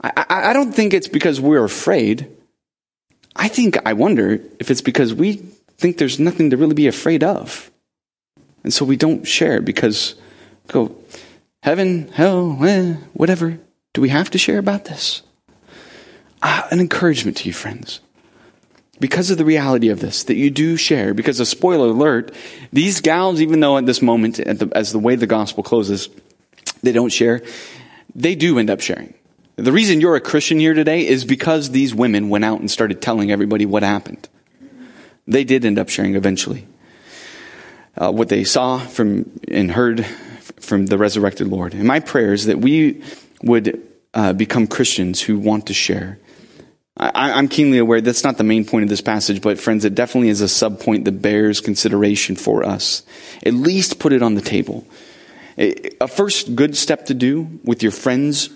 I, 0.00 0.12
I, 0.16 0.50
I 0.50 0.52
don't 0.52 0.72
think 0.72 0.94
it's 0.94 1.08
because 1.08 1.40
we're 1.40 1.64
afraid. 1.64 2.28
I 3.40 3.48
think, 3.48 3.78
I 3.86 3.94
wonder 3.94 4.38
if 4.58 4.70
it's 4.70 4.82
because 4.82 5.14
we 5.14 5.32
think 5.78 5.96
there's 5.96 6.20
nothing 6.20 6.50
to 6.50 6.58
really 6.58 6.74
be 6.74 6.86
afraid 6.86 7.24
of. 7.24 7.70
And 8.62 8.72
so 8.72 8.84
we 8.84 8.96
don't 8.96 9.26
share 9.26 9.62
because, 9.62 10.14
go, 10.68 10.94
heaven, 11.62 12.08
hell, 12.08 12.58
eh, 12.62 12.96
whatever. 13.14 13.58
Do 13.94 14.02
we 14.02 14.10
have 14.10 14.28
to 14.30 14.38
share 14.38 14.58
about 14.58 14.84
this? 14.84 15.22
Ah, 16.42 16.68
an 16.70 16.80
encouragement 16.80 17.38
to 17.38 17.48
you, 17.48 17.54
friends 17.54 18.00
because 19.00 19.30
of 19.30 19.38
the 19.38 19.44
reality 19.44 19.88
of 19.88 20.00
this 20.00 20.24
that 20.24 20.36
you 20.36 20.50
do 20.50 20.76
share. 20.76 21.14
Because 21.14 21.40
a 21.40 21.46
spoiler 21.46 21.88
alert, 21.88 22.32
these 22.72 23.00
gals, 23.00 23.40
even 23.40 23.60
though 23.60 23.78
at 23.78 23.86
this 23.86 24.02
moment, 24.02 24.38
at 24.38 24.58
the, 24.58 24.70
as 24.76 24.92
the 24.92 24.98
way 24.98 25.16
the 25.16 25.26
gospel 25.26 25.64
closes, 25.64 26.10
they 26.82 26.92
don't 26.92 27.08
share, 27.08 27.42
they 28.14 28.34
do 28.34 28.58
end 28.58 28.68
up 28.68 28.80
sharing. 28.80 29.14
The 29.62 29.72
reason 29.72 30.00
you're 30.00 30.16
a 30.16 30.20
Christian 30.20 30.58
here 30.58 30.74
today 30.74 31.06
is 31.06 31.24
because 31.24 31.70
these 31.70 31.94
women 31.94 32.28
went 32.28 32.44
out 32.44 32.60
and 32.60 32.70
started 32.70 33.02
telling 33.02 33.30
everybody 33.30 33.66
what 33.66 33.82
happened. 33.82 34.28
They 35.26 35.44
did 35.44 35.64
end 35.64 35.78
up 35.78 35.88
sharing 35.88 36.14
eventually. 36.14 36.66
Uh, 37.96 38.10
what 38.10 38.28
they 38.28 38.44
saw 38.44 38.78
from 38.78 39.30
and 39.48 39.70
heard 39.70 40.06
from 40.60 40.86
the 40.86 40.96
resurrected 40.96 41.48
Lord. 41.48 41.74
And 41.74 41.84
my 41.84 42.00
prayer 42.00 42.32
is 42.32 42.46
that 42.46 42.58
we 42.58 43.02
would 43.42 43.86
uh, 44.14 44.32
become 44.32 44.66
Christians 44.66 45.20
who 45.20 45.38
want 45.38 45.66
to 45.66 45.74
share 45.74 46.18
I, 47.00 47.38
am 47.38 47.48
keenly 47.48 47.78
aware 47.78 48.02
that's 48.02 48.24
not 48.24 48.36
the 48.36 48.44
main 48.44 48.66
point 48.66 48.82
of 48.82 48.90
this 48.90 49.00
passage, 49.00 49.40
but 49.40 49.58
friends, 49.58 49.86
it 49.86 49.94
definitely 49.94 50.28
is 50.28 50.42
a 50.42 50.44
subpoint 50.44 51.04
that 51.04 51.22
bears 51.22 51.62
consideration 51.62 52.36
for 52.36 52.62
us. 52.62 53.02
At 53.44 53.54
least 53.54 53.98
put 53.98 54.12
it 54.12 54.22
on 54.22 54.34
the 54.34 54.42
table. 54.42 54.86
A 55.56 56.08
first 56.08 56.54
good 56.54 56.76
step 56.76 57.06
to 57.06 57.14
do 57.14 57.60
with 57.64 57.82
your 57.82 57.92
friends 57.92 58.50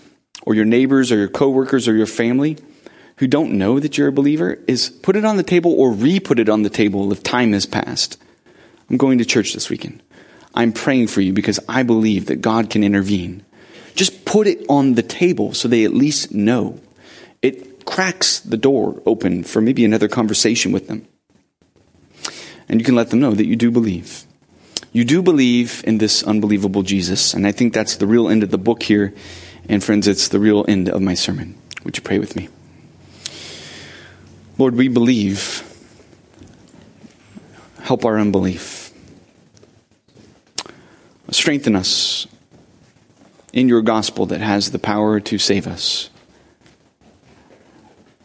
or 0.44 0.54
your 0.54 0.64
neighbors 0.64 1.10
or 1.10 1.16
your 1.16 1.28
coworkers 1.28 1.88
or 1.88 1.96
your 1.96 2.06
family 2.06 2.56
who 3.16 3.26
don't 3.26 3.52
know 3.52 3.80
that 3.80 3.96
you're 3.96 4.08
a 4.08 4.12
believer 4.12 4.58
is 4.66 4.90
put 4.90 5.16
it 5.16 5.24
on 5.24 5.36
the 5.36 5.42
table 5.42 5.72
or 5.72 5.92
re-put 5.92 6.38
it 6.38 6.48
on 6.48 6.62
the 6.62 6.70
table 6.70 7.12
if 7.12 7.22
time 7.22 7.52
has 7.52 7.66
passed. 7.66 8.18
I'm 8.90 8.96
going 8.96 9.18
to 9.18 9.24
church 9.24 9.54
this 9.54 9.70
weekend. 9.70 10.02
I'm 10.54 10.72
praying 10.72 11.08
for 11.08 11.20
you 11.20 11.32
because 11.32 11.58
I 11.68 11.82
believe 11.82 12.26
that 12.26 12.40
God 12.40 12.70
can 12.70 12.84
intervene. 12.84 13.44
Just 13.94 14.24
put 14.24 14.46
it 14.46 14.64
on 14.68 14.94
the 14.94 15.02
table 15.02 15.54
so 15.54 15.68
they 15.68 15.84
at 15.84 15.94
least 15.94 16.32
know. 16.32 16.80
It 17.42 17.84
cracks 17.86 18.40
the 18.40 18.56
door 18.56 19.00
open 19.06 19.44
for 19.44 19.60
maybe 19.60 19.84
another 19.84 20.08
conversation 20.08 20.72
with 20.72 20.88
them. 20.88 21.06
And 22.68 22.80
you 22.80 22.84
can 22.84 22.94
let 22.94 23.10
them 23.10 23.20
know 23.20 23.32
that 23.32 23.46
you 23.46 23.56
do 23.56 23.70
believe. 23.70 24.24
You 24.92 25.04
do 25.04 25.22
believe 25.22 25.82
in 25.86 25.98
this 25.98 26.22
unbelievable 26.22 26.82
Jesus. 26.82 27.34
And 27.34 27.46
I 27.46 27.52
think 27.52 27.72
that's 27.72 27.96
the 27.96 28.06
real 28.06 28.28
end 28.28 28.42
of 28.42 28.50
the 28.50 28.58
book 28.58 28.82
here. 28.82 29.12
And 29.68 29.82
friends, 29.82 30.06
it's 30.06 30.28
the 30.28 30.38
real 30.38 30.64
end 30.68 30.88
of 30.88 31.00
my 31.00 31.14
sermon. 31.14 31.58
Would 31.84 31.96
you 31.96 32.02
pray 32.02 32.18
with 32.18 32.36
me? 32.36 32.48
Lord, 34.58 34.76
we 34.76 34.88
believe. 34.88 35.62
Help 37.80 38.04
our 38.04 38.18
unbelief. 38.18 38.92
Strengthen 41.30 41.74
us 41.74 42.26
in 43.52 43.68
your 43.68 43.82
gospel 43.82 44.26
that 44.26 44.40
has 44.40 44.70
the 44.70 44.78
power 44.78 45.20
to 45.20 45.38
save 45.38 45.66
us. 45.66 46.10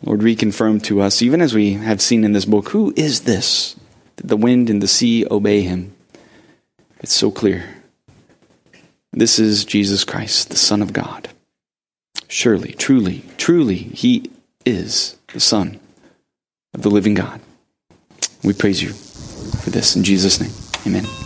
Lord, 0.02 0.22
reconfirm 0.22 0.82
to 0.84 1.02
us, 1.02 1.22
even 1.22 1.42
as 1.42 1.54
we 1.54 1.74
have 1.74 2.02
seen 2.02 2.24
in 2.24 2.34
this 2.34 2.46
book, 2.46 2.70
who 2.70 2.94
is 2.96 3.22
this? 3.22 3.76
That 4.18 4.28
the 4.28 4.38
wind 4.38 4.70
and 4.70 4.82
the 4.82 4.88
sea 4.88 5.26
obey 5.30 5.62
him. 5.62 5.94
It's 7.00 7.14
so 7.14 7.32
clear. 7.32 7.66
This 9.12 9.40
is 9.40 9.66
Jesus 9.66 10.04
Christ, 10.04 10.50
the 10.50 10.56
Son 10.56 10.82
of 10.82 10.94
God. 10.94 11.29
Surely, 12.30 12.74
truly, 12.74 13.24
truly, 13.38 13.76
he 13.76 14.30
is 14.64 15.18
the 15.34 15.40
Son 15.40 15.80
of 16.76 16.84
the 16.84 16.90
living 16.90 17.16
God. 17.16 17.42
We 18.44 18.54
praise 18.54 18.82
you. 18.84 18.94
for 19.60 19.72
this. 19.72 19.96
In 19.96 20.04
Jesus' 20.04 20.40
name, 20.40 20.52
amen. 20.86 21.18